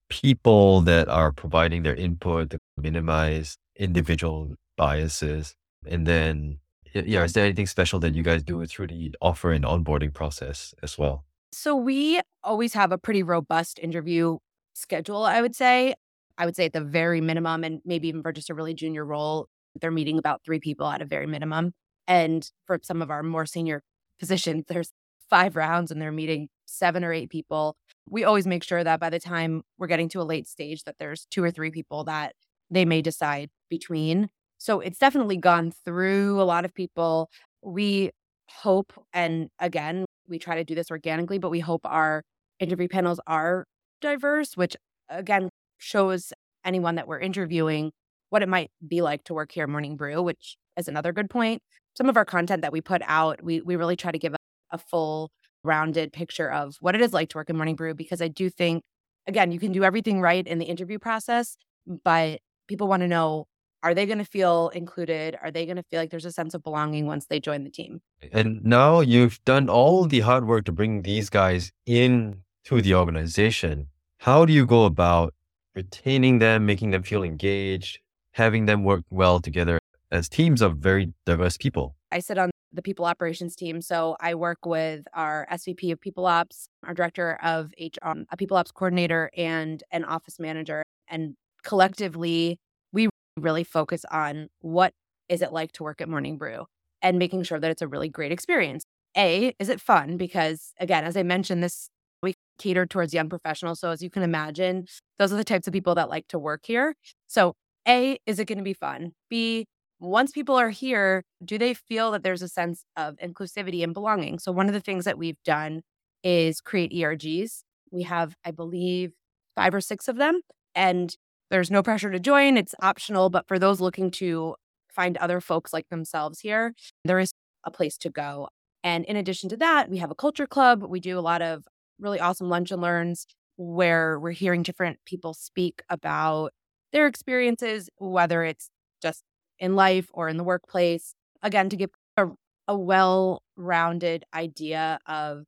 people 0.09 0.81
that 0.81 1.07
are 1.07 1.31
providing 1.31 1.83
their 1.83 1.93
input 1.93 2.49
to 2.49 2.59
minimize 2.75 3.55
individual 3.75 4.55
biases? 4.77 5.53
And 5.85 6.07
then 6.07 6.57
yeah, 6.95 7.23
is 7.23 7.33
there 7.33 7.45
anything 7.45 7.67
special 7.67 7.99
that 7.99 8.15
you 8.15 8.23
guys 8.23 8.41
do 8.41 8.65
through 8.65 8.87
the 8.87 9.15
offer 9.21 9.51
and 9.51 9.63
onboarding 9.63 10.11
process 10.11 10.73
as 10.81 10.97
well? 10.97 11.23
So 11.51 11.75
we 11.75 12.19
always 12.43 12.73
have 12.73 12.91
a 12.91 12.97
pretty 12.97 13.21
robust 13.21 13.77
interview 13.77 14.39
schedule, 14.73 15.23
I 15.23 15.41
would 15.41 15.55
say. 15.55 15.93
I 16.39 16.47
would 16.47 16.55
say 16.55 16.65
at 16.65 16.73
the 16.73 16.81
very 16.81 17.21
minimum, 17.21 17.63
and 17.63 17.79
maybe 17.85 18.07
even 18.07 18.23
for 18.23 18.31
just 18.31 18.49
a 18.49 18.55
really 18.55 18.73
junior 18.73 19.05
role, 19.05 19.47
they're 19.79 19.91
meeting 19.91 20.17
about 20.17 20.41
three 20.43 20.59
people 20.59 20.87
at 20.87 21.01
a 21.01 21.05
very 21.05 21.27
minimum. 21.27 21.73
And 22.07 22.49
for 22.65 22.79
some 22.81 23.01
of 23.01 23.11
our 23.11 23.23
more 23.23 23.45
senior 23.45 23.81
positions, 24.19 24.65
there's 24.67 24.91
five 25.29 25.55
rounds 25.55 25.91
and 25.91 26.01
they're 26.01 26.11
meeting 26.11 26.47
seven 26.65 27.03
or 27.03 27.13
eight 27.13 27.29
people. 27.29 27.75
We 28.09 28.23
always 28.23 28.47
make 28.47 28.63
sure 28.63 28.83
that 28.83 28.99
by 28.99 29.09
the 29.09 29.19
time 29.19 29.63
we're 29.77 29.87
getting 29.87 30.09
to 30.09 30.21
a 30.21 30.23
late 30.23 30.47
stage, 30.47 30.83
that 30.83 30.95
there's 30.99 31.25
two 31.29 31.43
or 31.43 31.51
three 31.51 31.71
people 31.71 32.03
that 32.05 32.33
they 32.69 32.85
may 32.85 33.01
decide 33.01 33.49
between. 33.69 34.29
So 34.57 34.79
it's 34.79 34.99
definitely 34.99 35.37
gone 35.37 35.71
through 35.71 36.41
a 36.41 36.43
lot 36.43 36.65
of 36.65 36.73
people. 36.73 37.29
We 37.61 38.11
hope, 38.49 38.93
and 39.13 39.49
again, 39.59 40.05
we 40.27 40.39
try 40.39 40.55
to 40.55 40.63
do 40.63 40.75
this 40.75 40.89
organically, 40.89 41.37
but 41.37 41.49
we 41.49 41.59
hope 41.59 41.81
our 41.85 42.23
interview 42.59 42.87
panels 42.87 43.19
are 43.27 43.65
diverse, 44.01 44.55
which 44.55 44.75
again 45.09 45.49
shows 45.77 46.33
anyone 46.65 46.95
that 46.95 47.07
we're 47.07 47.19
interviewing 47.19 47.91
what 48.29 48.43
it 48.43 48.49
might 48.49 48.71
be 48.85 49.01
like 49.01 49.23
to 49.25 49.33
work 49.33 49.51
here 49.51 49.67
Morning 49.67 49.95
Brew, 49.95 50.21
which 50.21 50.57
is 50.77 50.87
another 50.87 51.11
good 51.11 51.29
point. 51.29 51.61
Some 51.97 52.09
of 52.09 52.17
our 52.17 52.25
content 52.25 52.61
that 52.61 52.71
we 52.71 52.81
put 52.81 53.01
out, 53.05 53.43
we 53.43 53.61
we 53.61 53.75
really 53.75 53.95
try 53.95 54.11
to 54.11 54.19
give 54.19 54.33
a, 54.33 54.37
a 54.71 54.77
full 54.77 55.31
rounded 55.63 56.13
picture 56.13 56.51
of 56.51 56.77
what 56.79 56.95
it 56.95 57.01
is 57.01 57.13
like 57.13 57.29
to 57.29 57.37
work 57.37 57.49
in 57.49 57.57
Morning 57.57 57.75
Brew 57.75 57.93
because 57.93 58.21
I 58.21 58.27
do 58.27 58.49
think 58.49 58.83
again, 59.27 59.51
you 59.51 59.59
can 59.59 59.71
do 59.71 59.83
everything 59.83 60.21
right 60.21 60.45
in 60.47 60.57
the 60.57 60.65
interview 60.65 60.97
process, 60.97 61.57
but 62.03 62.39
people 62.67 62.87
want 62.87 63.01
to 63.01 63.07
know 63.07 63.45
are 63.83 63.93
they 63.93 64.05
going 64.05 64.17
to 64.17 64.25
feel 64.25 64.69
included? 64.69 65.37
Are 65.41 65.51
they 65.51 65.65
going 65.65 65.77
to 65.77 65.83
feel 65.83 65.99
like 65.99 66.09
there's 66.09 66.25
a 66.25 66.31
sense 66.31 66.53
of 66.53 66.63
belonging 66.63 67.05
once 67.05 67.27
they 67.27 67.39
join 67.39 67.63
the 67.63 67.69
team? 67.69 68.01
And 68.31 68.63
now 68.63 69.01
you've 69.01 69.43
done 69.45 69.69
all 69.69 70.05
the 70.05 70.21
hard 70.21 70.47
work 70.47 70.65
to 70.65 70.71
bring 70.71 71.03
these 71.03 71.29
guys 71.29 71.71
in 71.85 72.41
to 72.65 72.81
the 72.81 72.95
organization. 72.95 73.87
How 74.19 74.45
do 74.45 74.51
you 74.51 74.65
go 74.65 74.85
about 74.85 75.35
retaining 75.75 76.39
them, 76.39 76.65
making 76.65 76.89
them 76.89 77.03
feel 77.03 77.21
engaged, 77.21 77.99
having 78.37 78.67
them 78.67 78.83
work 78.83 79.03
well 79.09 79.39
together 79.39 79.79
as 80.11 80.29
teams 80.29 80.61
of 80.61 80.77
very 80.77 81.13
diverse 81.25 81.57
people? 81.57 81.95
I 82.11 82.19
sit 82.19 82.37
on 82.37 82.51
the 82.71 82.81
people 82.81 83.05
operations 83.05 83.55
team. 83.55 83.81
So 83.81 84.15
I 84.19 84.35
work 84.35 84.65
with 84.65 85.05
our 85.13 85.47
SVP 85.51 85.91
of 85.91 85.99
people 85.99 86.25
ops, 86.25 86.69
our 86.85 86.93
director 86.93 87.39
of 87.41 87.71
HR, 87.79 88.07
um, 88.07 88.25
a 88.31 88.37
people 88.37 88.55
ops 88.55 88.71
coordinator, 88.71 89.31
and 89.35 89.83
an 89.91 90.05
office 90.05 90.39
manager. 90.39 90.83
And 91.09 91.35
collectively, 91.63 92.59
we 92.93 93.09
really 93.37 93.63
focus 93.63 94.05
on 94.11 94.49
what 94.59 94.93
is 95.27 95.41
it 95.41 95.51
like 95.51 95.71
to 95.73 95.83
work 95.83 95.99
at 95.99 96.07
Morning 96.07 96.37
Brew 96.37 96.65
and 97.01 97.17
making 97.17 97.43
sure 97.43 97.59
that 97.59 97.71
it's 97.71 97.81
a 97.81 97.87
really 97.87 98.09
great 98.09 98.31
experience. 98.31 98.83
A, 99.17 99.55
is 99.59 99.69
it 99.69 99.81
fun? 99.81 100.15
Because 100.17 100.73
again, 100.79 101.03
as 101.03 101.17
I 101.17 101.23
mentioned, 101.23 101.63
this 101.63 101.89
we 102.21 102.35
cater 102.57 102.85
towards 102.85 103.13
young 103.13 103.29
professionals. 103.29 103.79
So 103.79 103.91
as 103.91 104.01
you 104.01 104.09
can 104.09 104.23
imagine, 104.23 104.85
those 105.17 105.31
are 105.31 105.37
the 105.37 105.43
types 105.43 105.67
of 105.67 105.73
people 105.73 105.95
that 105.95 106.09
like 106.09 106.27
to 106.29 106.39
work 106.39 106.61
here. 106.65 106.95
So 107.27 107.53
A, 107.87 108.19
is 108.25 108.39
it 108.39 108.45
going 108.45 108.57
to 108.57 108.63
be 108.63 108.73
fun? 108.73 109.13
B, 109.29 109.65
once 109.99 110.31
people 110.31 110.55
are 110.55 110.69
here, 110.69 111.23
do 111.43 111.57
they 111.57 111.73
feel 111.73 112.11
that 112.11 112.23
there's 112.23 112.41
a 112.41 112.47
sense 112.47 112.83
of 112.95 113.15
inclusivity 113.17 113.83
and 113.83 113.93
belonging? 113.93 114.39
So, 114.39 114.51
one 114.51 114.67
of 114.67 114.73
the 114.73 114.81
things 114.81 115.05
that 115.05 115.17
we've 115.17 115.41
done 115.43 115.81
is 116.23 116.61
create 116.61 116.91
ERGs. 116.91 117.61
We 117.91 118.03
have, 118.03 118.35
I 118.45 118.51
believe, 118.51 119.13
five 119.55 119.73
or 119.73 119.81
six 119.81 120.07
of 120.07 120.17
them, 120.17 120.41
and 120.75 121.15
there's 121.49 121.71
no 121.71 121.81
pressure 121.81 122.11
to 122.11 122.19
join. 122.19 122.57
It's 122.57 122.75
optional, 122.81 123.29
but 123.29 123.47
for 123.47 123.57
those 123.57 123.79
looking 123.81 124.11
to 124.11 124.55
find 124.91 125.17
other 125.17 125.39
folks 125.41 125.73
like 125.73 125.87
themselves 125.89 126.39
here, 126.41 126.73
there 127.05 127.19
is 127.19 127.31
a 127.65 127.71
place 127.71 127.97
to 127.99 128.09
go. 128.09 128.49
And 128.83 129.05
in 129.05 129.15
addition 129.15 129.49
to 129.49 129.57
that, 129.57 129.89
we 129.89 129.97
have 129.97 130.11
a 130.11 130.15
culture 130.15 130.47
club. 130.47 130.83
We 130.83 130.99
do 130.99 131.17
a 131.17 131.21
lot 131.21 131.41
of 131.41 131.65
really 131.99 132.19
awesome 132.19 132.49
lunch 132.49 132.71
and 132.71 132.81
learns 132.81 133.25
where 133.57 134.19
we're 134.19 134.31
hearing 134.31 134.63
different 134.63 134.99
people 135.05 135.33
speak 135.33 135.81
about 135.89 136.51
their 136.91 137.07
experiences, 137.07 137.89
whether 137.97 138.43
it's 138.43 138.69
just 139.01 139.23
in 139.59 139.75
life 139.75 140.09
or 140.13 140.29
in 140.29 140.37
the 140.37 140.43
workplace. 140.43 141.13
Again, 141.41 141.69
to 141.69 141.75
give 141.75 141.89
a, 142.15 142.27
a 142.67 142.77
well 142.77 143.41
rounded 143.55 144.23
idea 144.33 144.99
of 145.07 145.43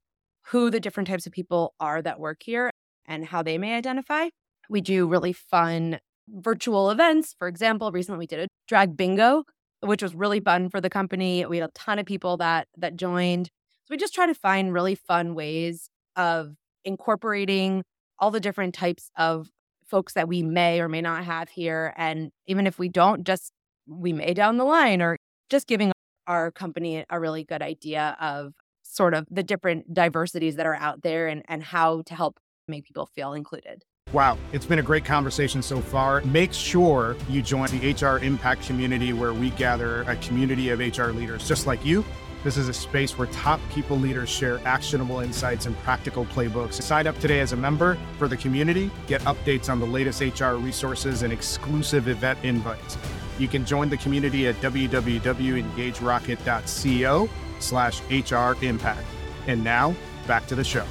who 0.48 0.69
the 0.69 0.79
different 0.79 1.08
types 1.08 1.25
of 1.25 1.31
people 1.31 1.74
are 1.79 2.01
that 2.01 2.19
work 2.19 2.38
here 2.43 2.72
and 3.05 3.25
how 3.25 3.43
they 3.43 3.58
may 3.58 3.75
identify. 3.75 4.29
We 4.69 4.81
do 4.81 5.08
really 5.08 5.34
fun 5.34 6.00
virtual 6.27 6.91
events. 6.91 7.36
For 7.38 7.48
example, 7.48 7.91
recently 7.91 8.19
we 8.19 8.27
did 8.27 8.39
a 8.39 8.48
drag 8.67 8.96
bingo, 8.96 9.43
which 9.81 10.03
was 10.03 10.13
really 10.15 10.39
fun 10.39 10.69
for 10.69 10.81
the 10.81 10.89
company. 10.89 11.46
We 11.46 11.58
had 11.58 11.69
a 11.69 11.72
ton 11.74 12.00
of 12.00 12.05
people 12.05 12.38
that 12.38 12.67
that 12.77 12.96
joined. 12.96 13.48
So 13.48 13.93
we 13.93 13.98
just 13.98 14.13
try 14.13 14.27
to 14.27 14.36
find 14.36 14.74
really 14.74 14.96
fun 14.96 15.34
ways 15.34 15.89
of 16.15 16.55
incorporating 16.86 17.84
all 18.19 18.31
the 18.31 18.39
different 18.39 18.75
types 18.75 19.10
of 19.17 19.48
folks 19.89 20.13
that 20.13 20.27
we 20.27 20.43
may 20.43 20.79
or 20.79 20.88
may 20.88 21.01
not 21.01 21.25
have 21.25 21.50
here. 21.50 21.93
And 21.98 22.31
even 22.48 22.67
if 22.67 22.79
we 22.79 22.89
don't, 22.89 23.25
just 23.25 23.51
we 23.88 24.13
may 24.13 24.34
down 24.34 24.58
the 24.58 24.65
line 24.65 25.01
or 25.01 25.17
just 25.50 25.67
giving 25.67 25.91
our 26.27 26.51
company 26.51 27.03
a 27.10 27.19
really 27.19 27.43
good 27.43 27.62
idea 27.62 28.15
of 28.22 28.53
sort 28.84 29.13
of 29.13 29.25
the 29.29 29.43
different 29.43 29.93
diversities 29.93 30.55
that 30.55 30.65
are 30.65 30.75
out 30.75 31.01
there 31.01 31.27
and, 31.27 31.43
and 31.48 31.63
how 31.63 32.01
to 32.03 32.15
help 32.15 32.39
make 32.67 32.86
people 32.86 33.08
feel 33.08 33.34
included. 33.34 33.84
Wow, 34.13 34.38
it's 34.53 34.65
been 34.65 34.79
a 34.79 34.84
great 34.84 35.05
conversation 35.05 35.62
so 35.62 35.79
far. 35.81 36.22
Make 36.22 36.51
sure 36.53 37.15
you 37.29 37.43
join 37.43 37.69
the 37.69 37.93
HR 37.93 38.17
Impact 38.24 38.63
community 38.63 39.13
where 39.13 39.34
we 39.34 39.51
gather 39.51 40.01
a 40.03 40.15
community 40.17 40.69
of 40.69 40.79
HR 40.79 41.12
leaders 41.12 41.48
just 41.48 41.67
like 41.67 41.86
you 41.86 42.03
this 42.43 42.58
is 42.58 42.67
a 42.69 42.74
space 42.74 43.17
where 43.17 43.27
top 43.27 43.60
people 43.72 43.98
leaders 43.98 44.29
share 44.29 44.60
actionable 44.65 45.19
insights 45.19 45.65
and 45.65 45.77
practical 45.79 46.24
playbooks. 46.25 46.81
Sign 46.81 47.08
up 47.08 47.19
today 47.19 47.41
as 47.41 47.51
a 47.51 47.58
member 47.58 47.98
for 48.17 48.27
the 48.27 48.38
community, 48.38 48.89
get 49.08 49.22
updates 49.22 49.69
on 49.69 49.79
the 49.79 49.86
latest 49.86 50.22
HR 50.22 50.55
resources 50.55 51.24
and 51.24 51.34
exclusive 51.34 52.08
event 52.08 52.39
invites. 52.43 52.98
You 53.38 53.48
can 53.48 53.65
join 53.65 53.89
the 53.89 53.98
community 53.98 54.48
at 54.48 54.55
www.engagerocket.co 54.55 57.29
slash 57.60 58.01
HR 58.10 58.65
impact. 58.65 59.05
And 59.48 59.63
now 59.63 59.96
back 60.27 60.48
to 60.48 60.55
the 60.55 60.63
show. 60.63 60.86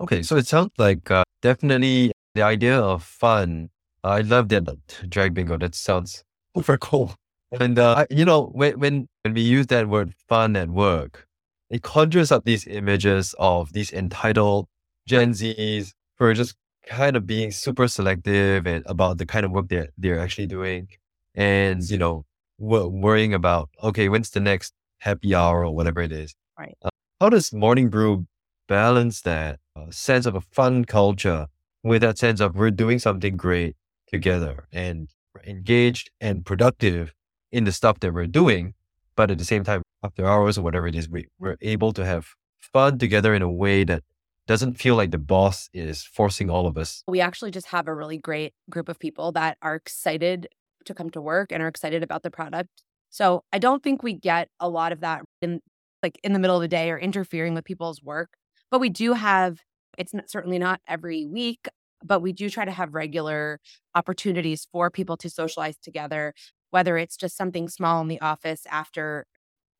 Okay, 0.00 0.22
so 0.22 0.36
it 0.36 0.46
sounds 0.46 0.70
like 0.78 1.10
uh, 1.10 1.24
definitely 1.40 2.12
the 2.34 2.42
idea 2.42 2.78
of 2.78 3.02
fun. 3.02 3.70
I 4.04 4.20
love 4.20 4.48
that 4.48 4.66
drag 5.08 5.34
bingo. 5.34 5.58
That 5.58 5.74
sounds 5.74 6.24
super 6.56 6.76
cool. 6.76 7.14
And 7.60 7.78
uh, 7.78 8.06
you 8.10 8.24
know, 8.24 8.46
when 8.46 8.78
when 8.78 9.08
when 9.22 9.34
we 9.34 9.42
use 9.42 9.66
that 9.68 9.88
word 9.88 10.14
"fun" 10.28 10.56
at 10.56 10.70
work, 10.70 11.26
it 11.70 11.82
conjures 11.82 12.32
up 12.32 12.44
these 12.44 12.66
images 12.66 13.34
of 13.38 13.72
these 13.72 13.92
entitled 13.92 14.68
Gen 15.06 15.32
Zs 15.32 15.92
who 16.18 16.24
are 16.26 16.34
just 16.34 16.56
kind 16.86 17.16
of 17.16 17.26
being 17.26 17.50
super 17.50 17.88
selective 17.88 18.66
and 18.66 18.84
about 18.86 19.18
the 19.18 19.26
kind 19.26 19.44
of 19.44 19.52
work 19.52 19.68
they're 19.68 19.88
they're 19.98 20.18
actually 20.18 20.46
doing, 20.46 20.88
and 21.34 21.82
you 21.90 21.98
know, 21.98 22.24
worrying 22.58 23.34
about 23.34 23.68
okay, 23.82 24.08
when's 24.08 24.30
the 24.30 24.40
next 24.40 24.72
happy 25.00 25.34
hour 25.34 25.64
or 25.66 25.74
whatever 25.74 26.00
it 26.00 26.12
is. 26.12 26.34
Right. 26.58 26.76
Uh, 26.82 26.90
how 27.20 27.28
does 27.28 27.52
Morning 27.52 27.90
Brew 27.90 28.26
balance 28.68 29.20
that 29.22 29.60
uh, 29.76 29.90
sense 29.90 30.26
of 30.26 30.34
a 30.34 30.40
fun 30.40 30.84
culture 30.84 31.48
with 31.82 32.02
that 32.02 32.18
sense 32.18 32.40
of 32.40 32.56
we're 32.56 32.70
doing 32.70 32.98
something 32.98 33.36
great 33.36 33.76
together 34.06 34.66
and 34.72 35.08
engaged 35.46 36.10
and 36.20 36.46
productive 36.46 37.12
in 37.52 37.64
the 37.64 37.72
stuff 37.72 38.00
that 38.00 38.12
we're 38.12 38.26
doing. 38.26 38.74
But 39.14 39.30
at 39.30 39.38
the 39.38 39.44
same 39.44 39.62
time, 39.62 39.82
after 40.02 40.26
hours 40.26 40.58
or 40.58 40.62
whatever 40.62 40.86
it 40.86 40.96
is, 40.96 41.08
we, 41.08 41.28
we're 41.38 41.58
able 41.60 41.92
to 41.92 42.04
have 42.04 42.28
fun 42.58 42.98
together 42.98 43.34
in 43.34 43.42
a 43.42 43.50
way 43.50 43.84
that 43.84 44.02
doesn't 44.46 44.74
feel 44.74 44.96
like 44.96 45.10
the 45.10 45.18
boss 45.18 45.68
is 45.72 46.02
forcing 46.02 46.50
all 46.50 46.66
of 46.66 46.76
us. 46.76 47.04
We 47.06 47.20
actually 47.20 47.50
just 47.50 47.68
have 47.68 47.86
a 47.86 47.94
really 47.94 48.18
great 48.18 48.54
group 48.70 48.88
of 48.88 48.98
people 48.98 49.30
that 49.32 49.58
are 49.62 49.74
excited 49.74 50.48
to 50.86 50.94
come 50.94 51.10
to 51.10 51.20
work 51.20 51.52
and 51.52 51.62
are 51.62 51.68
excited 51.68 52.02
about 52.02 52.22
the 52.22 52.30
product. 52.30 52.82
So 53.10 53.44
I 53.52 53.58
don't 53.58 53.82
think 53.82 54.02
we 54.02 54.14
get 54.14 54.48
a 54.58 54.68
lot 54.68 54.90
of 54.90 55.00
that 55.00 55.22
in 55.40 55.60
like 56.02 56.18
in 56.24 56.32
the 56.32 56.40
middle 56.40 56.56
of 56.56 56.62
the 56.62 56.68
day 56.68 56.90
or 56.90 56.98
interfering 56.98 57.54
with 57.54 57.64
people's 57.64 58.02
work. 58.02 58.30
But 58.70 58.80
we 58.80 58.88
do 58.88 59.12
have 59.12 59.58
it's 59.98 60.14
not, 60.14 60.30
certainly 60.30 60.58
not 60.58 60.80
every 60.88 61.26
week, 61.26 61.68
but 62.02 62.20
we 62.20 62.32
do 62.32 62.48
try 62.50 62.64
to 62.64 62.72
have 62.72 62.94
regular 62.94 63.60
opportunities 63.94 64.66
for 64.72 64.90
people 64.90 65.16
to 65.18 65.30
socialize 65.30 65.76
together 65.76 66.32
whether 66.72 66.96
it's 66.96 67.16
just 67.16 67.36
something 67.36 67.68
small 67.68 68.00
in 68.00 68.08
the 68.08 68.20
office 68.20 68.66
after 68.70 69.26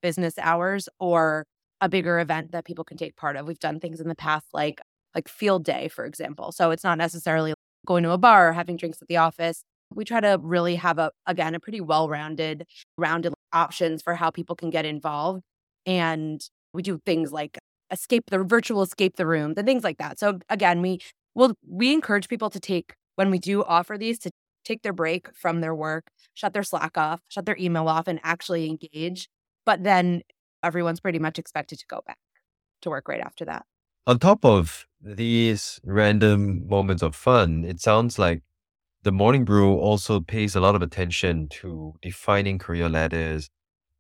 business 0.03 0.39
hours 0.39 0.89
or 1.01 1.47
a 1.81 1.89
bigger 1.89 2.21
event 2.21 2.53
that 2.53 2.65
people 2.65 2.85
can 2.85 2.97
take 2.97 3.17
part 3.17 3.35
of. 3.35 3.47
We've 3.47 3.59
done 3.59 3.81
things 3.81 4.01
in 4.01 4.09
the 4.09 4.15
past 4.15 4.47
like 4.53 4.81
like 5.15 5.29
field 5.29 5.65
day, 5.65 5.89
for 5.89 6.05
example. 6.05 6.53
So 6.53 6.71
it's 6.71 6.85
not 6.85 6.99
necessarily 6.99 7.55
going 7.87 8.03
to 8.05 8.13
a 8.13 8.19
bar 8.19 8.49
or 8.51 8.53
having 8.53 8.77
drinks 8.77 9.03
at 9.03 9.09
the 9.09 9.17
office. 9.17 9.65
We 9.95 10.05
try 10.05 10.21
to 10.21 10.39
really 10.41 10.77
have 10.77 10.99
a 10.99 11.11
again 11.27 11.55
a 11.55 11.61
pretty 11.61 11.81
well-rounded 11.81 12.67
rounded 12.99 13.33
options 13.53 14.03
for 14.03 14.15
how 14.15 14.31
people 14.31 14.55
can 14.55 14.71
get 14.71 14.85
involved. 14.85 15.43
And 15.87 16.41
we 16.75 16.83
do 16.83 17.01
things 17.07 17.33
like 17.33 17.59
escape 17.91 18.25
the 18.31 18.39
virtual 18.45 18.83
escape 18.83 19.17
the 19.17 19.27
room 19.27 19.55
and 19.57 19.67
things 19.67 19.85
like 19.85 19.99
that. 19.99 20.19
So 20.19 20.41
again, 20.51 20.83
we 20.83 21.01
will 21.35 21.55
we 21.67 21.93
encourage 21.93 22.29
people 22.29 22.51
to 22.51 22.61
take 22.61 22.93
when 23.17 23.31
we 23.31 23.39
do 23.39 23.65
offer 23.65 23.97
these 23.99 24.19
to 24.21 24.31
take 24.65 24.83
their 24.83 24.93
break 24.93 25.35
from 25.35 25.61
their 25.61 25.75
work, 25.75 26.11
shut 26.35 26.53
their 26.53 26.63
Slack 26.63 26.97
off, 26.97 27.21
shut 27.29 27.47
their 27.47 27.57
email 27.59 27.89
off, 27.89 28.09
and 28.09 28.21
actually 28.23 28.69
engage. 28.69 29.29
But 29.65 29.85
then 29.85 30.23
everyone's 30.63 31.01
pretty 31.01 31.19
much 31.19 31.39
expected 31.39 31.79
to 31.79 31.87
go 31.87 32.03
back 32.07 32.19
to 32.83 32.91
work 32.91 33.09
right 33.09 33.21
after 33.21 33.45
that. 33.45 33.65
On 34.07 34.19
top 34.19 34.45
of 34.45 34.87
these 35.01 35.81
random 35.85 36.67
moments 36.67 37.03
of 37.03 37.15
fun, 37.15 37.65
it 37.65 37.81
sounds 37.81 38.19
like 38.19 38.43
the 39.05 39.13
Morning 39.13 39.45
Brew 39.45 39.77
also 39.77 40.21
pays 40.21 40.55
a 40.55 40.61
lot 40.61 40.75
of 40.75 40.83
attention 40.83 41.49
to 41.49 41.95
defining 42.03 42.59
career 42.59 42.89
ladders, 42.89 43.51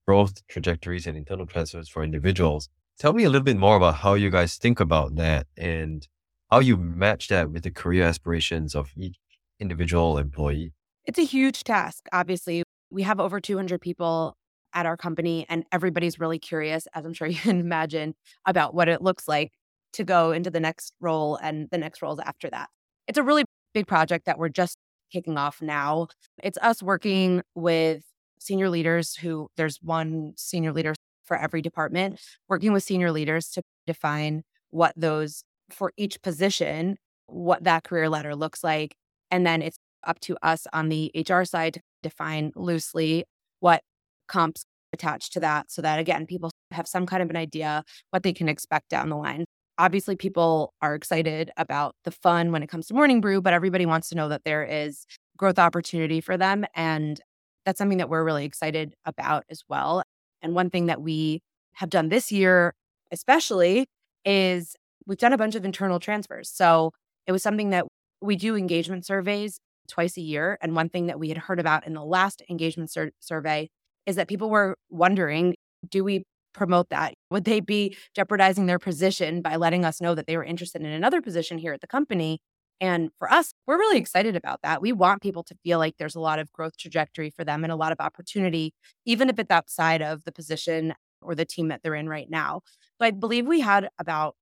growth 0.06 0.46
trajectories, 0.48 1.06
and 1.06 1.16
internal 1.16 1.46
transfers 1.46 1.88
for 1.88 2.02
individuals. 2.04 2.68
Tell 2.98 3.12
me 3.12 3.24
a 3.24 3.30
little 3.30 3.44
bit 3.44 3.56
more 3.56 3.76
about 3.76 3.96
how 3.96 4.14
you 4.14 4.30
guys 4.30 4.56
think 4.56 4.78
about 4.80 5.16
that 5.16 5.46
and 5.56 6.06
how 6.50 6.60
you 6.60 6.76
match 6.76 7.28
that 7.28 7.50
with 7.50 7.62
the 7.62 7.70
career 7.70 8.04
aspirations 8.04 8.74
of 8.74 8.90
each 8.96 9.16
individual 9.60 10.18
employee? 10.18 10.72
It's 11.04 11.18
a 11.18 11.24
huge 11.24 11.64
task. 11.64 12.06
Obviously, 12.12 12.62
we 12.90 13.02
have 13.02 13.20
over 13.20 13.40
200 13.40 13.80
people 13.80 14.36
at 14.74 14.86
our 14.86 14.96
company, 14.96 15.46
and 15.48 15.64
everybody's 15.72 16.18
really 16.18 16.38
curious, 16.38 16.86
as 16.94 17.04
I'm 17.04 17.12
sure 17.12 17.26
you 17.28 17.38
can 17.38 17.60
imagine, 17.60 18.14
about 18.46 18.74
what 18.74 18.88
it 18.88 19.02
looks 19.02 19.28
like 19.28 19.52
to 19.94 20.04
go 20.04 20.32
into 20.32 20.50
the 20.50 20.60
next 20.60 20.94
role 21.00 21.36
and 21.36 21.68
the 21.70 21.78
next 21.78 22.02
roles 22.02 22.18
after 22.20 22.48
that. 22.50 22.68
It's 23.06 23.18
a 23.18 23.22
really 23.22 23.44
big 23.74 23.86
project 23.86 24.26
that 24.26 24.38
we're 24.38 24.48
just 24.48 24.76
kicking 25.12 25.36
off 25.36 25.60
now. 25.60 26.08
It's 26.42 26.58
us 26.58 26.82
working 26.82 27.42
with 27.54 28.02
senior 28.38 28.70
leaders 28.70 29.14
who 29.14 29.48
there's 29.56 29.78
one 29.82 30.32
senior 30.36 30.72
leader 30.72 30.94
for 31.24 31.36
every 31.36 31.62
department, 31.62 32.20
working 32.48 32.72
with 32.72 32.82
senior 32.82 33.12
leaders 33.12 33.50
to 33.50 33.62
define 33.86 34.42
what 34.70 34.92
those 34.96 35.44
for 35.70 35.92
each 35.96 36.20
position, 36.22 36.96
what 37.26 37.64
that 37.64 37.84
career 37.84 38.08
ladder 38.08 38.34
looks 38.34 38.64
like 38.64 38.96
and 39.32 39.44
then 39.44 39.62
it's 39.62 39.78
up 40.06 40.20
to 40.20 40.36
us 40.42 40.66
on 40.72 40.88
the 40.88 41.10
HR 41.16 41.42
side 41.42 41.74
to 41.74 41.80
define 42.02 42.52
loosely 42.54 43.24
what 43.58 43.82
comps 44.28 44.64
attached 44.92 45.32
to 45.32 45.40
that 45.40 45.70
so 45.70 45.80
that 45.82 45.98
again 45.98 46.26
people 46.26 46.50
have 46.70 46.86
some 46.86 47.06
kind 47.06 47.22
of 47.22 47.30
an 47.30 47.36
idea 47.36 47.82
what 48.10 48.22
they 48.22 48.32
can 48.32 48.48
expect 48.48 48.88
down 48.88 49.08
the 49.08 49.16
line. 49.16 49.44
Obviously 49.78 50.14
people 50.14 50.72
are 50.82 50.94
excited 50.94 51.50
about 51.56 51.94
the 52.04 52.10
fun 52.10 52.52
when 52.52 52.62
it 52.62 52.68
comes 52.68 52.86
to 52.86 52.94
morning 52.94 53.20
brew, 53.20 53.40
but 53.40 53.54
everybody 53.54 53.86
wants 53.86 54.10
to 54.10 54.14
know 54.14 54.28
that 54.28 54.44
there 54.44 54.62
is 54.64 55.06
growth 55.36 55.58
opportunity 55.58 56.20
for 56.20 56.36
them 56.36 56.64
and 56.76 57.20
that's 57.64 57.78
something 57.78 57.98
that 57.98 58.08
we're 58.08 58.24
really 58.24 58.44
excited 58.44 58.94
about 59.06 59.44
as 59.48 59.62
well. 59.68 60.02
And 60.42 60.54
one 60.54 60.68
thing 60.68 60.86
that 60.86 61.00
we 61.00 61.40
have 61.74 61.90
done 61.90 62.08
this 62.08 62.30
year 62.30 62.74
especially 63.12 63.86
is 64.24 64.76
we've 65.06 65.18
done 65.18 65.32
a 65.32 65.38
bunch 65.38 65.54
of 65.54 65.64
internal 65.64 66.00
transfers. 66.00 66.50
So 66.50 66.92
it 67.26 67.32
was 67.32 67.42
something 67.42 67.70
that 67.70 67.86
we 68.22 68.36
do 68.36 68.56
engagement 68.56 69.04
surveys 69.04 69.58
twice 69.88 70.16
a 70.16 70.20
year. 70.22 70.58
And 70.62 70.74
one 70.74 70.88
thing 70.88 71.06
that 71.06 71.18
we 71.18 71.28
had 71.28 71.38
heard 71.38 71.60
about 71.60 71.86
in 71.86 71.94
the 71.94 72.04
last 72.04 72.42
engagement 72.48 72.90
sur- 72.90 73.10
survey 73.20 73.68
is 74.06 74.16
that 74.16 74.28
people 74.28 74.50
were 74.50 74.76
wondering 74.90 75.54
do 75.88 76.04
we 76.04 76.22
promote 76.54 76.90
that? 76.90 77.14
Would 77.30 77.44
they 77.44 77.60
be 77.60 77.96
jeopardizing 78.14 78.66
their 78.66 78.78
position 78.78 79.42
by 79.42 79.56
letting 79.56 79.84
us 79.84 80.00
know 80.00 80.14
that 80.14 80.26
they 80.26 80.36
were 80.36 80.44
interested 80.44 80.80
in 80.82 80.86
another 80.86 81.20
position 81.20 81.58
here 81.58 81.72
at 81.72 81.80
the 81.80 81.86
company? 81.86 82.38
And 82.80 83.10
for 83.18 83.32
us, 83.32 83.52
we're 83.66 83.78
really 83.78 83.98
excited 83.98 84.36
about 84.36 84.60
that. 84.62 84.82
We 84.82 84.92
want 84.92 85.22
people 85.22 85.42
to 85.44 85.56
feel 85.64 85.78
like 85.78 85.94
there's 85.98 86.14
a 86.14 86.20
lot 86.20 86.38
of 86.38 86.52
growth 86.52 86.76
trajectory 86.76 87.30
for 87.30 87.44
them 87.44 87.64
and 87.64 87.72
a 87.72 87.76
lot 87.76 87.92
of 87.92 88.00
opportunity, 88.00 88.74
even 89.04 89.28
if 89.28 89.38
it's 89.38 89.50
outside 89.50 90.02
of 90.02 90.24
the 90.24 90.32
position 90.32 90.94
or 91.20 91.34
the 91.34 91.44
team 91.44 91.68
that 91.68 91.80
they're 91.82 91.94
in 91.94 92.08
right 92.08 92.28
now. 92.28 92.60
So 93.00 93.06
I 93.06 93.12
believe 93.12 93.46
we 93.46 93.60
had 93.60 93.88
about 93.98 94.34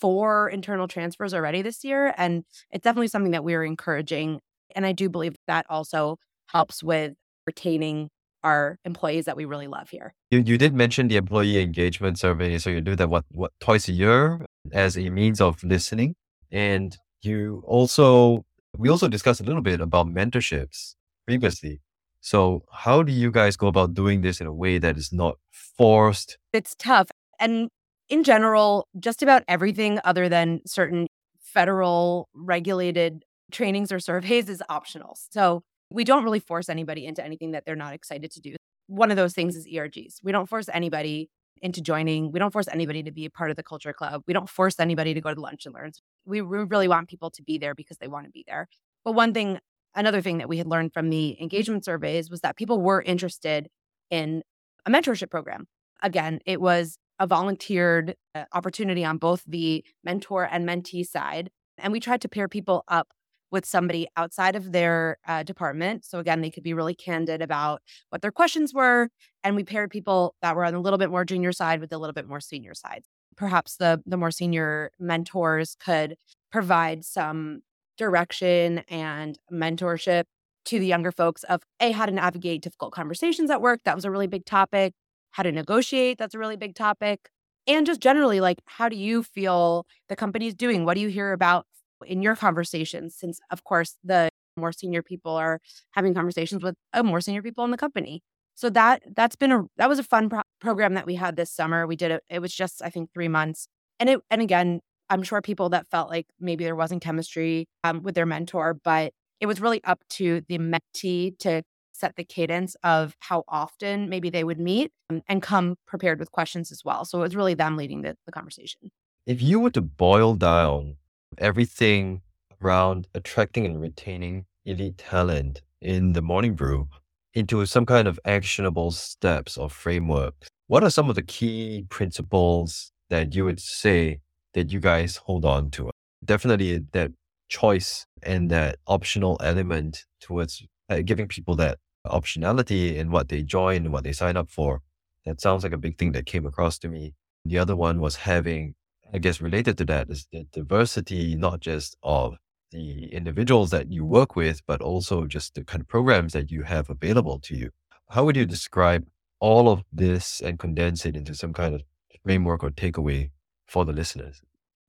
four 0.00 0.48
internal 0.48 0.88
transfers 0.88 1.34
already 1.34 1.62
this 1.62 1.84
year. 1.84 2.14
And 2.16 2.44
it's 2.70 2.84
definitely 2.84 3.08
something 3.08 3.32
that 3.32 3.44
we're 3.44 3.64
encouraging. 3.64 4.40
And 4.74 4.86
I 4.86 4.92
do 4.92 5.08
believe 5.08 5.36
that 5.46 5.66
also 5.68 6.18
helps 6.46 6.82
with 6.82 7.14
retaining 7.46 8.10
our 8.44 8.78
employees 8.84 9.24
that 9.24 9.36
we 9.36 9.44
really 9.44 9.66
love 9.66 9.90
here. 9.90 10.14
You, 10.30 10.40
you 10.40 10.58
did 10.58 10.72
mention 10.72 11.08
the 11.08 11.16
employee 11.16 11.60
engagement 11.60 12.18
survey. 12.18 12.58
So 12.58 12.70
you 12.70 12.80
do 12.80 12.94
that 12.96 13.10
what, 13.10 13.24
what 13.30 13.52
twice 13.60 13.88
a 13.88 13.92
year 13.92 14.46
as 14.72 14.96
a 14.96 15.10
means 15.10 15.40
of 15.40 15.62
listening. 15.64 16.14
And 16.52 16.96
you 17.22 17.62
also 17.66 18.44
we 18.76 18.88
also 18.88 19.08
discussed 19.08 19.40
a 19.40 19.44
little 19.44 19.62
bit 19.62 19.80
about 19.80 20.06
mentorships 20.06 20.94
previously. 21.26 21.80
So, 22.20 22.64
how 22.72 23.02
do 23.02 23.12
you 23.12 23.30
guys 23.30 23.56
go 23.56 23.68
about 23.68 23.94
doing 23.94 24.22
this 24.22 24.40
in 24.40 24.46
a 24.46 24.52
way 24.52 24.78
that 24.78 24.96
is 24.96 25.12
not 25.12 25.36
forced? 25.50 26.36
It's 26.52 26.74
tough. 26.76 27.08
And 27.40 27.70
in 28.08 28.24
general, 28.24 28.86
just 28.98 29.22
about 29.22 29.42
everything 29.48 29.98
other 30.04 30.28
than 30.28 30.60
certain 30.66 31.06
federal 31.40 32.28
regulated 32.34 33.24
trainings 33.50 33.90
or 33.90 34.00
surveys 34.00 34.48
is 34.48 34.62
optional. 34.68 35.16
So, 35.30 35.62
we 35.90 36.04
don't 36.04 36.22
really 36.22 36.40
force 36.40 36.68
anybody 36.68 37.06
into 37.06 37.24
anything 37.24 37.52
that 37.52 37.64
they're 37.64 37.74
not 37.74 37.94
excited 37.94 38.30
to 38.32 38.40
do. 38.40 38.56
One 38.88 39.10
of 39.10 39.16
those 39.16 39.32
things 39.32 39.56
is 39.56 39.66
ERGs. 39.66 40.16
We 40.22 40.32
don't 40.32 40.46
force 40.46 40.68
anybody 40.70 41.30
into 41.62 41.80
joining. 41.80 42.30
We 42.30 42.38
don't 42.38 42.52
force 42.52 42.68
anybody 42.68 43.02
to 43.04 43.10
be 43.10 43.24
a 43.24 43.30
part 43.30 43.48
of 43.50 43.56
the 43.56 43.62
culture 43.62 43.94
club. 43.94 44.22
We 44.26 44.34
don't 44.34 44.50
force 44.50 44.78
anybody 44.78 45.14
to 45.14 45.20
go 45.22 45.32
to 45.32 45.40
lunch 45.40 45.64
and 45.64 45.74
learns. 45.74 46.02
We 46.26 46.42
really 46.42 46.88
want 46.88 47.08
people 47.08 47.30
to 47.30 47.42
be 47.42 47.56
there 47.56 47.74
because 47.74 47.96
they 47.96 48.06
want 48.06 48.26
to 48.26 48.30
be 48.30 48.44
there. 48.46 48.68
But 49.02 49.12
one 49.12 49.32
thing, 49.32 49.60
another 49.94 50.20
thing 50.20 50.38
that 50.38 50.48
we 50.48 50.58
had 50.58 50.66
learned 50.66 50.92
from 50.92 51.08
the 51.08 51.40
engagement 51.40 51.86
surveys 51.86 52.30
was 52.30 52.42
that 52.42 52.56
people 52.56 52.82
were 52.82 53.00
interested 53.00 53.68
in 54.10 54.42
a 54.84 54.90
mentorship 54.90 55.30
program. 55.30 55.68
Again, 56.02 56.40
it 56.44 56.60
was 56.60 56.98
a 57.18 57.26
volunteered 57.26 58.14
uh, 58.34 58.44
opportunity 58.52 59.04
on 59.04 59.18
both 59.18 59.42
the 59.46 59.84
mentor 60.04 60.48
and 60.50 60.68
mentee 60.68 61.06
side. 61.06 61.50
And 61.78 61.92
we 61.92 62.00
tried 62.00 62.20
to 62.22 62.28
pair 62.28 62.48
people 62.48 62.84
up 62.88 63.08
with 63.50 63.64
somebody 63.64 64.06
outside 64.16 64.56
of 64.56 64.72
their 64.72 65.18
uh, 65.26 65.42
department. 65.42 66.04
So 66.04 66.18
again, 66.18 66.40
they 66.40 66.50
could 66.50 66.62
be 66.62 66.74
really 66.74 66.94
candid 66.94 67.40
about 67.40 67.80
what 68.10 68.20
their 68.20 68.32
questions 68.32 68.74
were, 68.74 69.08
and 69.42 69.56
we 69.56 69.64
paired 69.64 69.90
people 69.90 70.34
that 70.42 70.54
were 70.54 70.64
on 70.64 70.74
a 70.74 70.80
little 70.80 70.98
bit 70.98 71.10
more 71.10 71.24
junior 71.24 71.52
side 71.52 71.80
with 71.80 71.92
a 71.92 71.98
little 71.98 72.12
bit 72.12 72.28
more 72.28 72.40
senior 72.40 72.74
side. 72.74 73.04
Perhaps 73.36 73.76
the 73.76 74.02
the 74.04 74.16
more 74.16 74.30
senior 74.30 74.90
mentors 74.98 75.76
could 75.82 76.16
provide 76.50 77.04
some 77.04 77.60
direction 77.96 78.78
and 78.88 79.38
mentorship 79.50 80.24
to 80.66 80.78
the 80.78 80.86
younger 80.86 81.12
folks 81.12 81.44
of 81.44 81.62
a 81.80 81.92
how 81.92 82.04
to 82.04 82.12
navigate 82.12 82.62
difficult 82.62 82.92
conversations 82.92 83.50
at 83.50 83.62
work. 83.62 83.80
That 83.84 83.94
was 83.94 84.04
a 84.04 84.10
really 84.10 84.26
big 84.26 84.44
topic. 84.44 84.92
How 85.30 85.42
to 85.42 85.52
negotiate. 85.52 86.18
That's 86.18 86.34
a 86.34 86.38
really 86.38 86.56
big 86.56 86.74
topic. 86.74 87.28
And 87.66 87.86
just 87.86 88.00
generally, 88.00 88.40
like, 88.40 88.58
how 88.66 88.88
do 88.88 88.96
you 88.96 89.22
feel 89.22 89.86
the 90.08 90.16
company's 90.16 90.54
doing? 90.54 90.84
What 90.84 90.94
do 90.94 91.00
you 91.00 91.08
hear 91.08 91.32
about 91.32 91.66
in 92.06 92.22
your 92.22 92.36
conversations 92.36 93.14
since 93.16 93.40
of 93.50 93.64
course 93.64 93.96
the 94.04 94.28
more 94.56 94.72
senior 94.72 95.02
people 95.02 95.32
are 95.32 95.60
having 95.92 96.14
conversations 96.14 96.62
with 96.62 96.74
uh, 96.92 97.02
more 97.02 97.20
senior 97.20 97.42
people 97.42 97.64
in 97.64 97.70
the 97.70 97.76
company 97.76 98.22
so 98.54 98.68
that 98.70 99.02
that's 99.14 99.36
been 99.36 99.52
a 99.52 99.64
that 99.76 99.88
was 99.88 99.98
a 99.98 100.02
fun 100.02 100.28
pro- 100.28 100.42
program 100.60 100.94
that 100.94 101.06
we 101.06 101.14
had 101.14 101.36
this 101.36 101.50
summer 101.50 101.86
we 101.86 101.96
did 101.96 102.10
it 102.10 102.22
it 102.28 102.40
was 102.40 102.52
just 102.52 102.82
i 102.82 102.90
think 102.90 103.10
three 103.12 103.28
months 103.28 103.68
and 104.00 104.08
it 104.10 104.20
and 104.30 104.42
again 104.42 104.80
i'm 105.10 105.22
sure 105.22 105.40
people 105.40 105.68
that 105.68 105.88
felt 105.88 106.10
like 106.10 106.26
maybe 106.40 106.64
there 106.64 106.76
wasn't 106.76 107.02
chemistry 107.02 107.66
um, 107.84 108.02
with 108.02 108.14
their 108.14 108.26
mentor 108.26 108.74
but 108.74 109.12
it 109.40 109.46
was 109.46 109.60
really 109.60 109.82
up 109.84 110.00
to 110.10 110.42
the 110.48 110.58
mentee 110.58 111.38
to 111.38 111.62
set 111.98 112.16
the 112.16 112.24
cadence 112.24 112.76
of 112.82 113.16
how 113.20 113.44
often 113.48 114.08
maybe 114.08 114.30
they 114.30 114.44
would 114.44 114.60
meet 114.60 114.92
and, 115.10 115.22
and 115.28 115.42
come 115.42 115.76
prepared 115.86 116.18
with 116.18 116.30
questions 116.32 116.70
as 116.70 116.84
well 116.84 117.04
so 117.04 117.18
it 117.18 117.22
was 117.22 117.36
really 117.36 117.54
them 117.54 117.76
leading 117.76 118.02
the, 118.02 118.16
the 118.26 118.32
conversation 118.32 118.90
if 119.26 119.42
you 119.42 119.60
were 119.60 119.70
to 119.70 119.82
boil 119.82 120.34
down 120.34 120.96
everything 121.38 122.22
around 122.62 123.06
attracting 123.14 123.66
and 123.66 123.80
retaining 123.80 124.46
elite 124.64 124.98
talent 124.98 125.62
in 125.80 126.12
the 126.12 126.22
morning 126.22 126.54
brew 126.54 126.88
into 127.34 127.64
some 127.66 127.86
kind 127.86 128.08
of 128.08 128.18
actionable 128.24 128.90
steps 128.90 129.56
or 129.56 129.70
framework. 129.70 130.34
What 130.66 130.82
are 130.82 130.90
some 130.90 131.08
of 131.08 131.14
the 131.14 131.22
key 131.22 131.84
principles 131.88 132.92
that 133.10 133.34
you 133.34 133.44
would 133.44 133.60
say 133.60 134.20
that 134.54 134.72
you 134.72 134.80
guys 134.80 135.16
hold 135.16 135.44
on 135.44 135.70
to? 135.72 135.90
Definitely 136.24 136.80
that 136.92 137.12
choice 137.48 138.06
and 138.22 138.50
that 138.50 138.76
optional 138.86 139.38
element 139.42 140.04
towards 140.20 140.66
uh, 140.90 141.00
giving 141.04 141.28
people 141.28 141.54
that 141.56 141.78
optionality 142.06 142.96
in 142.96 143.10
what 143.10 143.28
they 143.28 143.42
join 143.42 143.84
and 143.84 143.92
what 143.92 144.04
they 144.04 144.12
sign 144.12 144.36
up 144.36 144.50
for. 144.50 144.82
That 145.26 145.40
sounds 145.40 145.62
like 145.62 145.72
a 145.72 145.78
big 145.78 145.98
thing 145.98 146.12
that 146.12 146.26
came 146.26 146.46
across 146.46 146.78
to 146.78 146.88
me. 146.88 147.14
The 147.44 147.58
other 147.58 147.76
one 147.76 148.00
was 148.00 148.16
having 148.16 148.74
I 149.12 149.18
guess 149.18 149.40
related 149.40 149.78
to 149.78 149.84
that 149.86 150.10
is 150.10 150.26
the 150.32 150.44
diversity, 150.52 151.34
not 151.34 151.60
just 151.60 151.96
of 152.02 152.36
the 152.70 153.06
individuals 153.12 153.70
that 153.70 153.90
you 153.90 154.04
work 154.04 154.36
with, 154.36 154.60
but 154.66 154.82
also 154.82 155.24
just 155.24 155.54
the 155.54 155.64
kind 155.64 155.80
of 155.80 155.88
programs 155.88 156.34
that 156.34 156.50
you 156.50 156.64
have 156.64 156.90
available 156.90 157.38
to 157.40 157.56
you. 157.56 157.70
How 158.10 158.24
would 158.24 158.36
you 158.36 158.44
describe 158.44 159.06
all 159.40 159.70
of 159.70 159.82
this 159.92 160.40
and 160.40 160.58
condense 160.58 161.06
it 161.06 161.16
into 161.16 161.34
some 161.34 161.54
kind 161.54 161.74
of 161.74 161.82
framework 162.22 162.62
or 162.62 162.70
takeaway 162.70 163.30
for 163.66 163.86
the 163.86 163.92
listeners? 163.92 164.42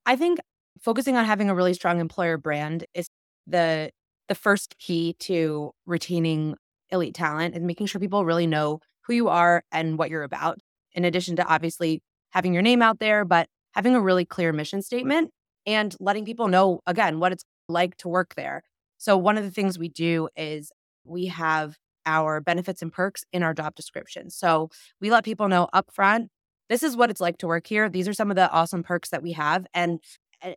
I 0.06 0.18
think 0.18 0.40
focusing 0.82 1.16
on 1.16 1.24
having 1.24 1.50
a 1.50 1.56
really 1.56 1.74
strong 1.74 2.00
employer 2.00 2.38
brand 2.38 2.86
is 2.94 3.08
the 3.48 3.92
the 4.28 4.36
first 4.36 4.78
key 4.78 5.16
to 5.20 5.72
retaining 5.86 6.56
elite 6.92 7.16
talent 7.16 7.56
and 7.56 7.66
making 7.66 7.88
sure 7.88 8.00
people 8.00 8.26
really 8.26 8.48
know 8.48 8.80
who 9.02 9.14
you 9.14 9.28
are 9.28 9.64
and 9.72 9.98
what 9.98 10.10
you're 10.10 10.24
about. 10.24 10.60
In 10.94 11.06
addition 11.06 11.36
to 11.38 11.46
obviously 11.46 12.02
having 12.32 12.54
your 12.54 12.64
name 12.64 12.82
out 12.82 13.00
there, 13.00 13.26
but 13.26 13.48
having 13.74 13.96
a 13.96 14.02
really 14.02 14.26
clear 14.26 14.52
mission 14.52 14.82
statement 14.82 15.32
and 15.66 15.96
letting 16.00 16.26
people 16.26 16.48
know, 16.48 16.82
again, 16.88 17.20
what 17.20 17.32
it's 17.32 17.46
like 17.68 17.96
to 17.98 18.08
work 18.08 18.36
there. 18.36 18.64
So, 18.98 19.18
one 19.18 19.38
of 19.38 19.44
the 19.44 19.52
things 19.52 19.80
we 19.80 19.90
do 19.90 20.30
is 20.36 20.72
we 21.06 21.28
have 21.28 21.78
our 22.06 22.42
benefits 22.42 22.82
and 22.82 22.92
perks 22.92 23.24
in 23.32 23.44
our 23.44 23.54
job 23.54 23.76
description. 23.76 24.30
So, 24.30 24.70
we 25.00 25.12
let 25.12 25.24
people 25.24 25.48
know 25.48 25.70
upfront 25.74 26.28
this 26.70 26.84
is 26.84 26.96
what 26.96 27.10
it's 27.10 27.20
like 27.20 27.40
to 27.40 27.48
work 27.48 27.68
here. 27.68 27.90
These 27.90 28.08
are 28.08 28.14
some 28.14 28.30
of 28.30 28.36
the 28.36 28.50
awesome 28.52 28.84
perks 28.84 29.10
that 29.10 29.24
we 29.24 29.34
have. 29.34 29.68
And 29.74 30.00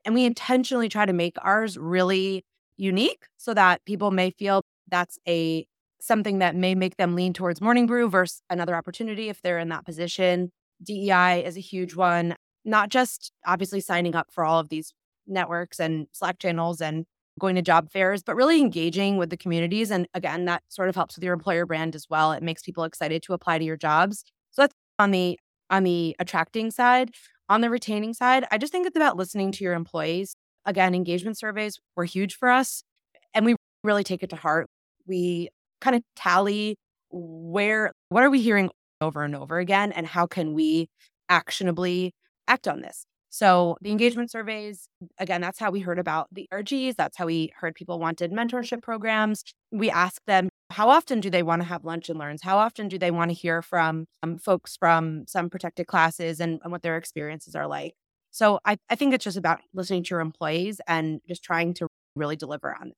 and 0.05 0.15
we 0.15 0.25
intentionally 0.25 0.89
try 0.89 1.07
to 1.07 1.13
make 1.13 1.37
ours 1.43 1.77
really 1.77 2.45
unique 2.77 3.25
so 3.37 3.53
that 3.55 3.85
people 3.85 4.13
may 4.13 4.31
feel 4.31 4.63
that's 4.89 5.19
a 5.27 5.67
something 6.03 6.39
that 6.41 6.57
may 6.57 6.75
make 6.75 6.97
them 6.97 7.15
lean 7.15 7.33
towards 7.33 7.61
morning 7.61 7.87
brew 7.87 8.09
versus 8.09 8.43
another 8.51 8.75
opportunity 8.75 9.29
if 9.29 9.41
they're 9.41 9.59
in 9.59 9.69
that 9.69 9.85
position. 9.85 10.51
DEI 10.83 11.45
is 11.45 11.57
a 11.57 11.61
huge 11.61 11.95
one 11.95 12.35
not 12.65 12.89
just 12.89 13.33
obviously 13.47 13.81
signing 13.81 14.15
up 14.15 14.29
for 14.31 14.45
all 14.45 14.61
of 14.61 14.69
these 14.69 14.93
networks 15.27 15.81
and 15.81 16.07
Slack 16.13 16.39
channels 16.39 16.81
and 16.81 17.05
going 17.41 17.55
to 17.57 17.63
job 17.63 17.91
fairs, 17.91 18.23
but 18.23 18.37
really 18.37 18.61
engaging 18.61 19.17
with 19.17 19.31
the 19.31 19.37
communities. 19.37 19.91
And 19.91 20.07
again, 20.15 20.45
that 20.45 20.63
sort 20.69 20.89
of 20.89 20.95
helps 20.95 21.17
with 21.17 21.25
your 21.25 21.33
employer 21.33 21.67
brand 21.67 21.95
as 21.95 22.07
well. 22.09 22.33
It 22.33 22.43
makes 22.43 22.63
people 22.63 22.85
excited 22.85 23.23
to 23.25 23.33
apply 23.33 23.59
to 23.59 23.65
your 23.65 23.77
jobs. 23.77 24.25
So 24.51 24.63
that's 24.63 24.75
on 24.99 25.11
the 25.11 25.39
on 25.71 25.85
the 25.85 26.15
attracting 26.19 26.71
side. 26.71 27.11
On 27.49 27.61
the 27.61 27.71
retaining 27.71 28.15
side, 28.15 28.45
I 28.51 28.59
just 28.59 28.73
think 28.73 28.87
it's 28.87 28.97
about 28.97 29.17
listening 29.17 29.53
to 29.53 29.65
your 29.65 29.75
employees. 29.75 30.35
Again, 30.65 30.95
engagement 30.95 31.39
surveys 31.39 31.79
were 31.97 32.05
huge 32.05 32.37
for 32.37 32.51
us 32.51 32.83
and 33.35 33.45
we 33.45 33.57
really 33.83 34.05
take 34.05 34.23
it 34.23 34.31
to 34.31 34.37
heart. 34.37 34.69
We 35.07 35.49
kind 35.83 35.97
of 35.97 36.03
tally 36.17 36.77
where 37.11 37.93
what 38.09 38.23
are 38.23 38.31
we 38.31 38.41
hearing 38.41 38.71
over 39.03 39.25
and 39.25 39.35
over 39.35 39.59
again 39.59 39.93
and 39.93 40.07
how 40.07 40.27
can 40.27 40.55
we 40.55 40.89
actionably 41.29 42.15
act 42.49 42.67
on 42.69 42.81
this. 42.81 43.05
So 43.31 43.77
the 43.81 43.91
engagement 43.91 44.31
surveys, 44.31 44.89
again, 45.19 45.41
that's 45.41 45.59
how 45.59 45.71
we 45.71 45.81
heard 45.81 45.99
about 45.99 46.29
the 46.31 46.47
ERGs. 46.53 46.97
That's 46.97 47.17
how 47.17 47.27
we 47.27 47.51
heard 47.57 47.75
people 47.75 47.99
wanted 47.99 48.31
mentorship 48.31 48.83
programs. 48.83 49.43
We 49.71 49.91
asked 49.91 50.27
them, 50.27 50.51
how 50.71 50.91
often 50.91 51.21
do 51.21 51.31
they 51.31 51.43
want 51.43 51.63
to 51.63 51.69
have 51.69 51.85
lunch 51.85 52.09
and 52.09 52.19
learns? 52.19 52.43
How 52.43 52.59
often 52.59 52.89
do 52.89 52.99
they 52.99 53.11
want 53.11 53.31
to 53.31 53.35
hear 53.35 53.63
from 53.63 54.07
um, 54.23 54.39
folks 54.39 54.77
from 54.77 55.25
some 55.27 55.51
protected 55.51 55.87
classes 55.87 56.41
and, 56.41 56.61
and, 56.63 56.71
what 56.73 56.83
their 56.83 56.97
experiences 56.97 57.55
are 57.55 57.67
like? 57.67 57.95
So 58.31 58.61
I, 58.65 58.77
I 58.89 58.95
think 58.95 59.15
it's 59.15 59.25
just 59.25 59.37
about 59.37 59.61
listening 59.75 60.03
to 60.05 60.11
your 60.11 60.21
employees 60.21 60.81
and 60.87 61.21
just 61.27 61.43
trying 61.43 61.75
to 61.75 61.89
really 62.17 62.37
deliver 62.37 62.75
on 62.75 62.89
it. 62.89 62.95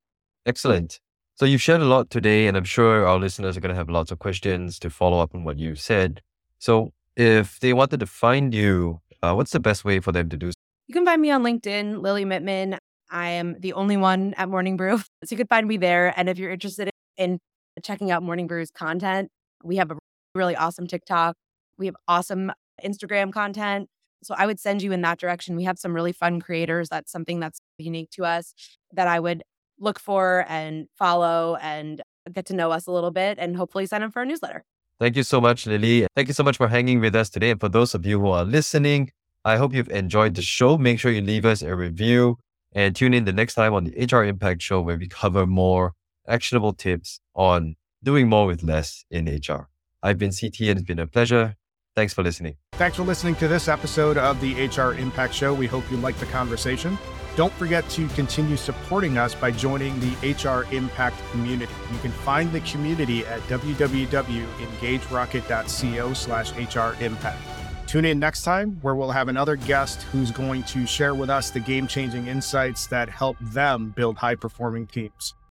Excellent. 0.47 1.01
So 1.37 1.47
you've 1.47 1.63
shared 1.63 1.81
a 1.81 1.85
lot 1.85 2.11
today, 2.11 2.47
and 2.47 2.57
I'm 2.57 2.65
sure 2.65 3.07
our 3.07 3.19
listeners 3.19 3.57
are 3.57 3.61
going 3.61 3.75
to 3.75 3.77
have 3.77 3.91
lots 3.91 4.13
of 4.13 4.21
questions 4.21 4.79
to 4.79 4.91
follow 4.91 5.21
up 5.21 5.35
on 5.35 5.43
what 5.45 5.59
you 5.59 5.75
said. 5.75 6.23
So 6.59 6.93
if 7.17 7.59
they 7.61 7.73
wanted 7.73 8.01
to 8.01 8.07
find 8.07 8.55
you 8.55 9.01
uh, 9.25 9.35
what's 9.35 9.53
the 9.53 9.61
best 9.61 9.85
way 9.85 10.01
for 10.01 10.13
them 10.13 10.29
to 10.29 10.37
do? 10.37 10.51
You 10.87 10.93
can 10.93 11.07
find 11.07 11.21
me 11.23 11.31
on 11.31 11.43
LinkedIn, 11.43 12.03
Lily 12.03 12.27
Mittman. 12.27 12.77
I 13.11 13.31
am 13.31 13.59
the 13.59 13.73
only 13.73 13.97
one 13.97 14.35
at 14.37 14.49
Morning 14.51 14.77
Brew. 14.77 14.99
So 15.25 15.31
you 15.31 15.39
can 15.39 15.47
find 15.47 15.67
me 15.67 15.79
there. 15.79 16.13
And 16.15 16.29
if 16.29 16.39
you're 16.39 16.51
interested 16.51 16.91
in 17.17 17.39
checking 17.83 18.11
out 18.11 18.23
Morning 18.23 18.47
Brew's 18.47 18.71
content, 18.71 19.31
we 19.63 19.77
have 19.77 19.91
a 19.91 19.97
really 20.35 20.55
awesome 20.55 20.87
TikTok. 20.87 21.37
We 21.79 21.87
have 21.87 21.97
awesome 22.07 22.53
Instagram 22.85 23.33
content. 23.33 23.89
So 24.23 24.35
I 24.37 24.45
would 24.45 24.61
send 24.61 24.83
you 24.83 24.93
in 24.93 25.01
that 25.01 25.19
direction. 25.19 25.57
We 25.57 25.65
have 25.65 25.79
some 25.79 25.95
really 25.95 26.13
fun 26.13 26.41
creators. 26.41 26.91
That's 26.91 27.11
something 27.11 27.41
that's 27.41 27.59
unique 27.79 28.11
to 28.13 28.27
us 28.27 28.53
that 28.93 29.09
I 29.09 29.21
would 29.21 29.43
look 29.79 29.99
for 29.99 30.45
and 30.49 30.87
follow 30.97 31.57
and 31.61 32.03
get 32.33 32.47
to 32.47 32.55
know 32.55 32.71
us 32.71 32.87
a 32.87 32.91
little 32.93 33.11
bit 33.11 33.39
and 33.39 33.57
hopefully 33.57 33.87
sign 33.87 34.03
up 34.03 34.13
for 34.13 34.21
our 34.21 34.25
newsletter. 34.25 34.65
Thank 35.01 35.17
you 35.17 35.23
so 35.23 35.41
much, 35.41 35.67
Lily. 35.67 36.07
Thank 36.15 36.29
you 36.29 36.35
so 36.35 36.45
much 36.45 36.57
for 36.57 36.69
hanging 36.69 37.01
with 37.01 37.15
us 37.15 37.29
today. 37.29 37.51
And 37.51 37.61
for 37.61 37.69
those 37.69 37.95
of 37.95 38.07
you 38.07 38.21
who 38.21 38.29
are 38.29 38.45
listening, 38.45 39.11
I 39.45 39.57
hope 39.57 39.75
you've 39.75 39.91
enjoyed 39.91 40.35
the 40.35 40.43
show. 40.43 40.79
Make 40.79 41.01
sure 41.01 41.11
you 41.11 41.21
leave 41.21 41.45
us 41.45 41.63
a 41.63 41.75
review 41.75 42.39
and 42.73 42.95
tune 42.95 43.13
in 43.13 43.25
the 43.25 43.33
next 43.33 43.55
time 43.55 43.75
on 43.75 43.85
the 43.85 44.07
HR 44.07 44.25
Impact 44.25 44.63
Show 44.63 44.81
where 44.81 44.97
we 44.97 45.09
cover 45.09 45.47
more 45.47 45.93
actionable 46.27 46.73
tips 46.73 47.21
on 47.35 47.77
doing 48.03 48.29
more 48.29 48.47
with 48.47 48.63
less 48.63 49.05
in 49.11 49.27
HR. 49.27 49.69
I've 50.03 50.19
been 50.19 50.33
CT 50.33 50.61
and 50.61 50.79
it's 50.79 50.83
been 50.83 50.99
a 50.99 51.07
pleasure. 51.07 51.57
Thanks 51.97 52.13
for 52.13 52.23
listening. 52.23 52.57
Thanks 52.73 52.97
for 52.97 53.05
listening 53.05 53.37
to 53.37 53.49
this 53.49 53.69
episode 53.69 54.19
of 54.19 54.41
the 54.41 54.67
HR 54.67 54.99
Impact 54.99 55.33
Show. 55.33 55.55
We 55.55 55.67
hope 55.67 55.89
you 55.91 55.97
liked 55.97 56.21
the 56.21 56.27
conversation. 56.27 56.99
Don't 57.37 57.53
forget 57.55 57.89
to 57.91 58.07
continue 58.09 58.57
supporting 58.57 59.17
us 59.19 59.35
by 59.35 59.51
joining 59.51 59.99
the 59.99 60.13
HR 60.31 60.73
Impact 60.73 61.17
community. 61.33 61.73
You 61.93 61.99
can 61.99 62.13
find 62.13 62.53
the 62.53 62.61
community 62.61 63.27
at 63.27 63.41
www.engagerocket.co 63.43 66.13
slash 66.13 66.53
HR 66.53 66.95
Impact. 67.03 67.43
Tune 67.89 68.05
in 68.05 68.21
next 68.21 68.43
time 68.43 68.79
where 68.83 68.95
we'll 68.95 69.11
have 69.11 69.27
another 69.29 69.57
guest 69.57 70.03
who's 70.03 70.31
going 70.31 70.63
to 70.65 70.87
share 70.87 71.15
with 71.15 71.29
us 71.29 71.51
the 71.51 71.61
game 71.61 71.89
changing 71.89 72.29
insights 72.29 72.87
that 72.87 73.09
help 73.09 73.37
them 73.41 73.93
build 73.97 74.17
high 74.17 74.37
performing 74.37 74.87
teams. 74.87 75.35